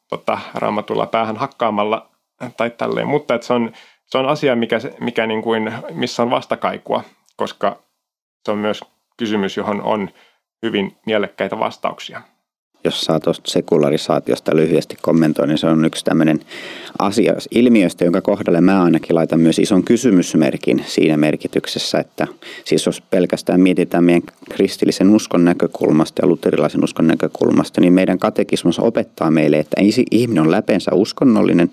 [0.09, 2.09] tota, raamatulla päähän hakkaamalla
[2.57, 3.71] tai tälleen, mutta että se on,
[4.05, 7.03] se on asia, mikä, mikä niin kuin, missä on vastakaikua,
[7.35, 7.79] koska
[8.45, 8.81] se on myös
[9.17, 10.09] kysymys, johon on
[10.63, 12.21] hyvin mielekkäitä vastauksia
[12.83, 16.39] jos saa tuosta sekularisaatiosta lyhyesti kommentoida, niin se on yksi tämmöinen
[16.99, 22.27] asia ilmiöstä, jonka kohdalle mä ainakin laitan myös ison kysymysmerkin siinä merkityksessä, että
[22.65, 28.79] siis jos pelkästään mietitään meidän kristillisen uskon näkökulmasta ja luterilaisen uskon näkökulmasta, niin meidän katekismus
[28.79, 29.77] opettaa meille, että
[30.11, 31.71] ihminen on läpensä uskonnollinen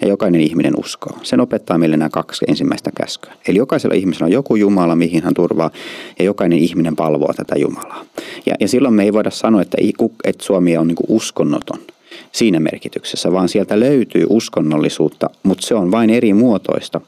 [0.00, 1.18] ja jokainen ihminen uskoo.
[1.22, 3.32] Sen opettaa meille nämä kaksi ensimmäistä käskyä.
[3.48, 5.70] Eli jokaisella ihmisellä on joku Jumala, mihin hän turvaa,
[6.18, 8.04] ja jokainen ihminen palvoo tätä Jumalaa.
[8.46, 9.78] Ja, ja silloin me ei voida sanoa, että,
[10.24, 11.78] että Suomi on niin uskonnoton
[12.32, 17.00] siinä merkityksessä, vaan sieltä löytyy uskonnollisuutta, mutta se on vain eri muotoista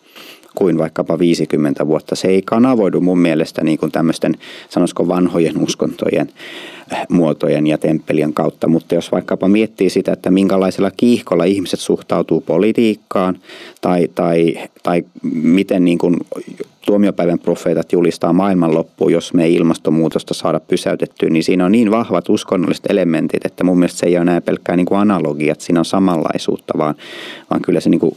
[0.54, 2.16] kuin vaikkapa 50 vuotta.
[2.16, 4.34] Se ei kanavoidu mun mielestä niin kuin tämmöisten,
[4.68, 6.28] sanoisiko vanhojen uskontojen
[6.92, 12.40] äh, muotojen ja temppelien kautta, mutta jos vaikkapa miettii sitä, että minkälaisella kiihkolla ihmiset suhtautuu
[12.40, 13.38] politiikkaan
[13.80, 16.16] tai, tai, tai miten niin kuin
[16.86, 22.28] tuomiopäivän profeetat julistaa maailmanloppuun, jos me ei ilmastonmuutosta saada pysäytettyä, niin siinä on niin vahvat
[22.28, 25.80] uskonnolliset elementit, että mun mielestä se ei ole enää pelkkää niin kuin analogia, että siinä
[25.80, 26.94] on samanlaisuutta, vaan,
[27.50, 28.16] vaan kyllä, se niin kuin,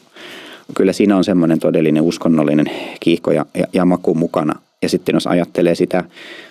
[0.75, 4.59] kyllä siinä on semmoinen todellinen uskonnollinen kiihko ja, ja, ja maku mukana.
[4.81, 6.03] Ja sitten jos ajattelee sitä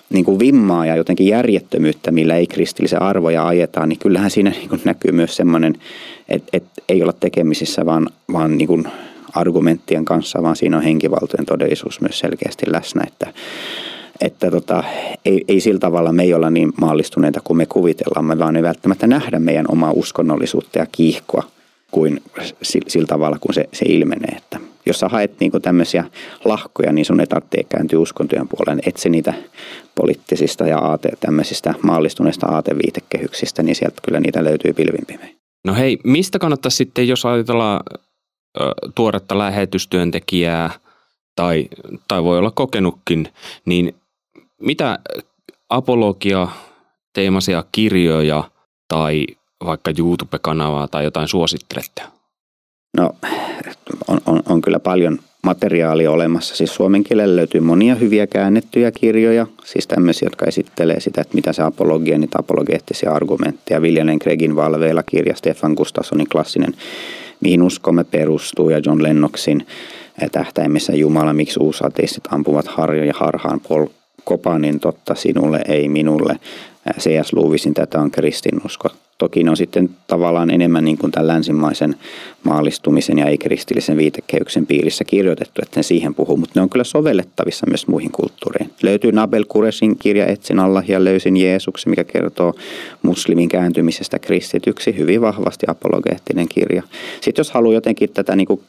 [0.09, 4.69] niin kuin vimmaa ja jotenkin järjettömyyttä, millä ei kristillisiä arvoja ajetaan, niin kyllähän siinä niin
[4.69, 5.75] kuin näkyy myös semmoinen,
[6.29, 8.87] että, että ei olla tekemisissä, vaan, vaan niin kuin
[9.33, 13.33] argumenttien kanssa, vaan siinä on henkivaltojen todellisuus myös selkeästi läsnä, että,
[14.21, 14.83] että tota,
[15.25, 18.63] ei, ei sillä tavalla me ei olla niin maallistuneita kuin me kuvitellaan, me vaan ei
[18.63, 21.43] välttämättä nähdä meidän omaa uskonnollisuutta ja kiihkoa
[21.91, 22.21] kuin
[22.63, 24.37] sillä tavalla, kun se, se ilmenee.
[24.37, 26.03] Että jos sä haet niin tämmöisiä
[26.45, 28.79] lahkoja, niin sun ei tarvitse kääntyä uskontojen puoleen.
[28.85, 29.33] Etsi niitä
[29.95, 36.39] poliittisista ja aate, tämmöisistä maallistuneista aateviitekehyksistä, niin sieltä kyllä niitä löytyy pilvin No hei, mistä
[36.39, 37.83] kannattaisi sitten, jos ajatellaan
[38.95, 40.71] tuoretta lähetystyöntekijää
[41.35, 41.67] tai,
[42.07, 43.27] tai voi olla kokenutkin,
[43.65, 43.95] niin
[44.61, 44.99] mitä
[45.69, 46.47] apologia
[47.13, 48.43] teemaisia kirjoja
[48.87, 49.25] tai
[49.65, 52.01] vaikka YouTube-kanavaa tai jotain suosittelette?
[52.97, 53.09] No
[54.07, 56.55] on, on, on kyllä paljon materiaalia olemassa.
[56.55, 61.53] Siis suomen kielellä löytyy monia hyviä käännettyjä kirjoja, siis tämmöisiä, jotka esittelee sitä, että mitä
[61.53, 63.81] se apologia, niitä apologeettisia argumentteja.
[63.81, 66.73] Viljanen Gregin valveilla kirja, Stefan Gustafssonin klassinen
[67.39, 69.67] mihin uskomme perustuu ja John Lennoxin
[70.31, 73.87] tähtäimessä Jumala, miksi uusateistit ampuvat harjoja harhaan Paul
[74.23, 76.39] Kopanin totta sinulle, ei minulle.
[76.99, 77.33] C.S.
[77.33, 78.89] Lewisin tätä on kristinusko.
[79.17, 81.95] Toki ne on sitten tavallaan enemmän niin kuin tämän länsimaisen
[82.43, 87.67] maallistumisen ja ei-kristillisen viitekehyksen piirissä kirjoitettu, että ne siihen puhuu, mutta ne on kyllä sovellettavissa
[87.67, 88.73] myös muihin kulttuureihin.
[88.83, 92.53] Löytyy Nabel Kuresin kirja Etsin Allah ja löysin Jeesuksen, mikä kertoo
[93.01, 96.83] muslimin kääntymisestä kristityksi, hyvin vahvasti apologeettinen kirja.
[97.21, 98.61] Sitten jos haluaa jotenkin tätä niin kuin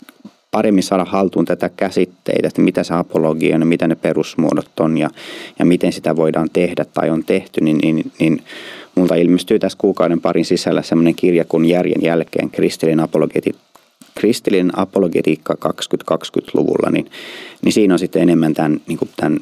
[0.50, 5.10] paremmin saada haltuun tätä käsitteitä, että mitä se apologia on mitä ne perusmuodot on ja,
[5.58, 8.42] ja miten sitä voidaan tehdä tai on tehty, niin, niin, niin
[8.98, 13.54] multa ilmestyy tässä kuukauden parin sisällä semmoinen kirja kuin Järjen jälkeen kristillinen apologeti,
[14.14, 17.10] kristillinen apologetiikka 2020-luvulla, niin,
[17.62, 19.40] niin siinä on sitten enemmän tämän, niin kuin tämän,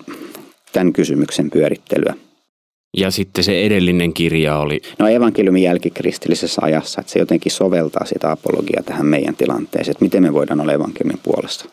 [0.72, 2.14] tämän kysymyksen pyörittelyä.
[2.96, 4.80] Ja sitten se edellinen kirja oli?
[4.98, 10.22] No evankeliumin jälkikristillisessä ajassa, että se jotenkin soveltaa sitä apologiaa tähän meidän tilanteeseen, että miten
[10.22, 11.64] me voidaan olla evankeliumin puolesta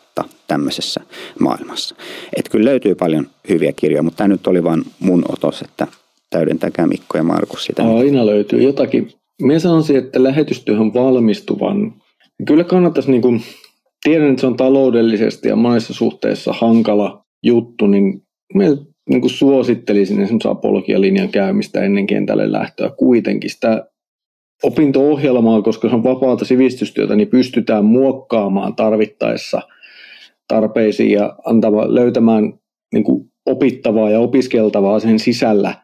[0.46, 1.00] tämmöisessä
[1.40, 1.96] maailmassa.
[2.36, 5.86] Että kyllä löytyy paljon hyviä kirjoja, mutta tämä nyt oli vain mun otos, että
[6.34, 7.82] täydentäkää Mikko ja Markus sitä.
[7.82, 9.10] Aina löytyy jotakin.
[9.42, 11.94] Minä sanoisin, että lähetystyöhön valmistuvan,
[12.46, 13.42] kyllä kannattaisi, niin kuin,
[14.02, 18.22] tiedän, että se on taloudellisesti ja monessa suhteessa hankala juttu, niin
[18.54, 18.76] minä
[19.10, 23.86] niin kuin suosittelisin esimerkiksi apologialinjan käymistä ennen kentälle lähtöä kuitenkin sitä
[24.62, 29.62] opinto-ohjelmaa, koska se on vapaata sivistystyötä, niin pystytään muokkaamaan tarvittaessa
[30.48, 32.52] tarpeisiin ja antava, löytämään
[32.94, 35.83] niin kuin opittavaa ja opiskeltavaa sen sisällä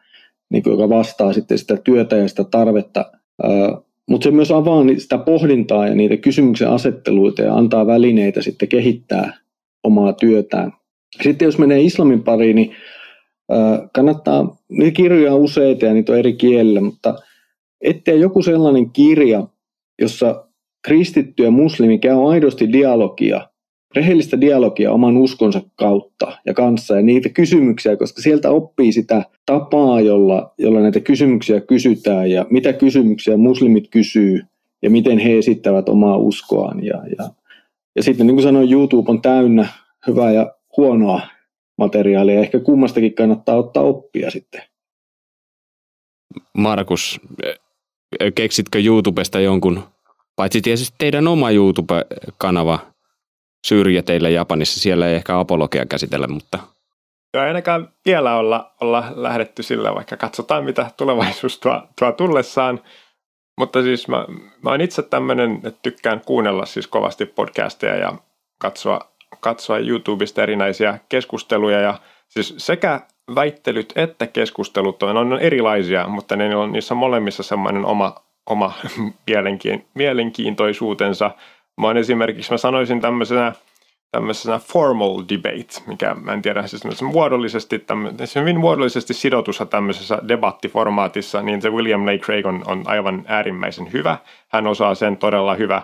[0.51, 3.11] niin kuin, joka vastaa sitten sitä työtä ja sitä tarvetta.
[4.09, 9.37] Mutta se myös avaa sitä pohdintaa ja niitä kysymyksen asetteluita ja antaa välineitä sitten kehittää
[9.83, 10.73] omaa työtään.
[11.23, 12.75] Sitten jos menee islamin pariin, niin
[13.93, 17.15] kannattaa, niitä kirjoja on useita ja niitä on eri kielillä, mutta
[17.81, 19.47] ettei joku sellainen kirja,
[20.01, 20.47] jossa
[20.87, 23.47] kristitty ja muslimi käy aidosti dialogia,
[23.95, 30.01] rehellistä dialogia oman uskonsa kautta ja kanssa ja niitä kysymyksiä, koska sieltä oppii sitä tapaa,
[30.01, 34.41] jolla, jolla näitä kysymyksiä kysytään ja mitä kysymyksiä muslimit kysyy
[34.81, 36.83] ja miten he esittävät omaa uskoaan.
[36.83, 37.29] Ja, ja,
[37.95, 39.67] ja sitten niin kuin sanoin, YouTube on täynnä
[40.07, 41.21] hyvää ja huonoa
[41.77, 42.39] materiaalia.
[42.39, 44.61] Ehkä kummastakin kannattaa ottaa oppia sitten.
[46.57, 47.21] Markus,
[48.35, 49.83] keksitkö YouTubesta jonkun,
[50.35, 52.79] paitsi tietysti teidän oma YouTube-kanava,
[53.65, 56.59] syrjä teillä Japanissa, siellä ei ehkä apologia käsitellä, mutta...
[57.33, 62.79] Joo, ainakaan vielä olla, olla lähdetty sillä, vaikka katsotaan mitä tulevaisuus tuo, tuo tullessaan.
[63.57, 64.25] Mutta siis mä,
[64.61, 68.13] mä oon itse tämmöinen, että tykkään kuunnella siis kovasti podcasteja ja
[68.57, 68.99] katsoa,
[69.39, 73.01] katsoa YouTubesta erinäisiä keskusteluja ja siis sekä
[73.35, 78.15] väittelyt että keskustelut on, on erilaisia, mutta ne on niissä molemmissa semmoinen oma,
[78.49, 78.73] oma
[79.95, 81.31] mielenkiintoisuutensa.
[81.77, 83.53] Mä oon esimerkiksi, mä sanoisin tämmöisenä
[84.11, 87.85] tämmöisenä formal debate, mikä mä en tiedä, siis muodollisesti,
[88.25, 93.93] se hyvin muodollisesti sidotussa tämmöisessä debattiformaatissa, niin se William Lake Craig on, on aivan äärimmäisen
[93.93, 94.17] hyvä.
[94.47, 95.81] Hän osaa sen todella hyvä,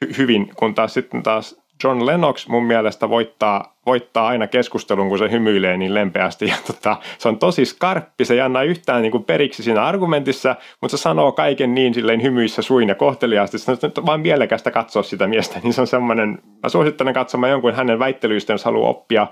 [0.00, 5.18] hy, hyvin, kun taas sitten taas John Lennox mun mielestä voittaa, voittaa aina keskustelun, kun
[5.18, 6.46] se hymyilee niin lempeästi.
[6.46, 10.56] Ja tota, se on tosi skarppi, se ei anna yhtään niin kuin periksi siinä argumentissa,
[10.80, 13.58] mutta se sanoo kaiken niin silleen hymyissä suin ja kohteliaasti.
[13.58, 17.74] Se on vaan mielekästä katsoa sitä miestä, niin se on semmoinen, mä suosittelen katsomaan jonkun
[17.74, 19.26] hänen väittelyistä, jos haluaa oppia,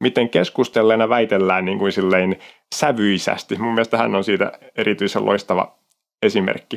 [0.00, 2.36] miten keskustelleena väitellään niin kuin silleen
[2.74, 3.56] sävyisästi.
[3.58, 5.74] Mun mielestä hän on siitä erityisen loistava
[6.22, 6.76] esimerkki.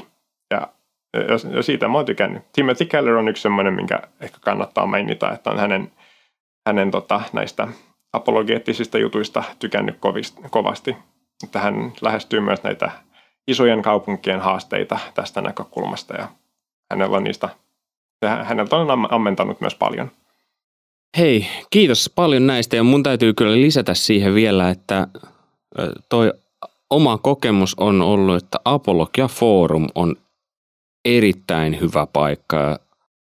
[0.51, 0.67] Ja
[1.55, 2.43] ja siitä mä oon tykännyt.
[2.53, 5.91] Timothy Keller on yksi semmoinen, minkä ehkä kannattaa mainita, että on hänen,
[6.67, 7.67] hänen tota, näistä
[8.13, 9.95] apologeettisista jutuista tykännyt
[10.49, 10.95] kovasti.
[11.43, 12.91] Että hän lähestyy myös näitä
[13.47, 16.27] isojen kaupunkien haasteita tästä näkökulmasta ja
[16.91, 17.49] hänellä on niistä,
[18.43, 20.11] häneltä on ammentanut myös paljon.
[21.17, 25.07] Hei, kiitos paljon näistä ja mun täytyy kyllä lisätä siihen vielä, että
[26.09, 26.33] toi
[26.89, 30.15] oma kokemus on ollut, että Apologia Forum on
[31.05, 32.79] erittäin hyvä paikka.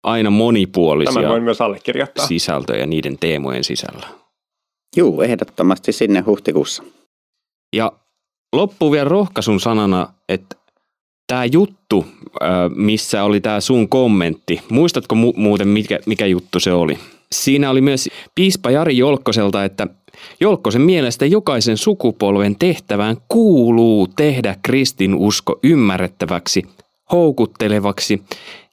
[0.05, 2.27] Aina monipuolisia Tämän voin myös allekirjoittaa.
[2.27, 4.07] sisältöjä niiden teemojen sisällä.
[4.97, 6.83] Juu, ehdottomasti sinne huhtikuussa.
[7.77, 7.93] Ja
[8.53, 10.57] loppu vielä rohkaisun sanana, että
[11.27, 12.07] tämä juttu,
[12.75, 16.99] missä oli tämä sun kommentti, muistatko mu- muuten mikä, mikä juttu se oli?
[17.33, 19.87] Siinä oli myös piispa Jari Jolkkoselta, että
[20.41, 26.63] Jolkkosen mielestä jokaisen sukupolven tehtävään kuuluu tehdä kristinusko ymmärrettäväksi
[27.13, 28.23] houkuttelevaksi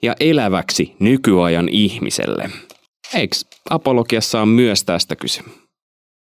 [0.01, 2.49] ja eläväksi nykyajan ihmiselle.
[3.13, 3.35] Eikö
[3.69, 5.41] apologiassa on myös tästä kyse?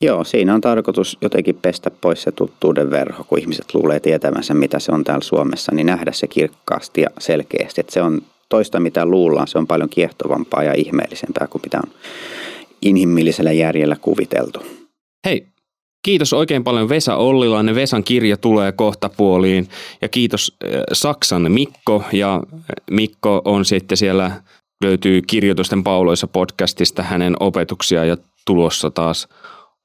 [0.02, 4.80] Joo, siinä on tarkoitus jotenkin pestä pois se tuttuuden verho, kun ihmiset luulee tietämänsä, mitä
[4.80, 7.82] se on täällä Suomessa, niin nähdä se kirkkaasti ja selkeästi.
[7.82, 11.92] Että se on toista, mitä luullaan, se on paljon kiehtovampaa ja ihmeellisempää kuin mitä on
[12.82, 14.60] inhimillisellä järjellä kuviteltu.
[15.26, 15.48] Hei,
[16.04, 17.76] Kiitos oikein paljon Vesa Ollilainen.
[17.76, 19.70] Vesan kirja tulee kohta puoliin.
[20.02, 22.04] Ja kiitos äh, Saksan Mikko.
[22.14, 24.32] Ja äh, Mikko on sitten siellä,
[24.84, 29.28] löytyy Kirjoitusten pauloissa podcastista hänen opetuksia ja tulossa taas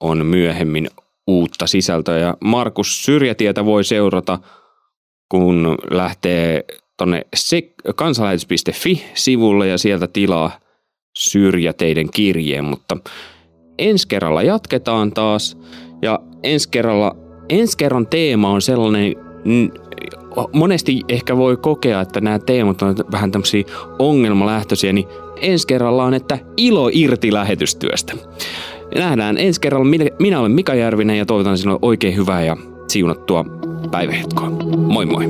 [0.00, 0.88] on myöhemmin
[1.26, 2.18] uutta sisältöä.
[2.18, 4.38] Ja Markus Syrjätietä voi seurata,
[5.28, 6.64] kun lähtee
[6.98, 7.26] tuonne
[7.96, 10.60] kansalaitus.fi-sivulle ja sieltä tilaa
[11.16, 12.64] Syrjäteiden kirjeen.
[12.64, 12.96] Mutta
[13.78, 15.56] ensi kerralla jatketaan taas.
[16.02, 17.16] Ja ensi kerralla,
[17.48, 19.14] ensi kerran teema on sellainen,
[20.52, 23.64] monesti ehkä voi kokea, että nämä teemat on vähän tämmöisiä
[23.98, 25.08] ongelmalähtöisiä, niin
[25.40, 28.12] ensi kerralla on, että ilo irti lähetystyöstä.
[28.94, 29.86] Nähdään ensi kerralla.
[30.18, 32.56] Minä olen Mika Järvinen ja toivotan sinulle oikein hyvää ja
[32.88, 33.44] siunattua
[33.90, 34.50] päivähetkoa.
[34.76, 35.26] Moi moi!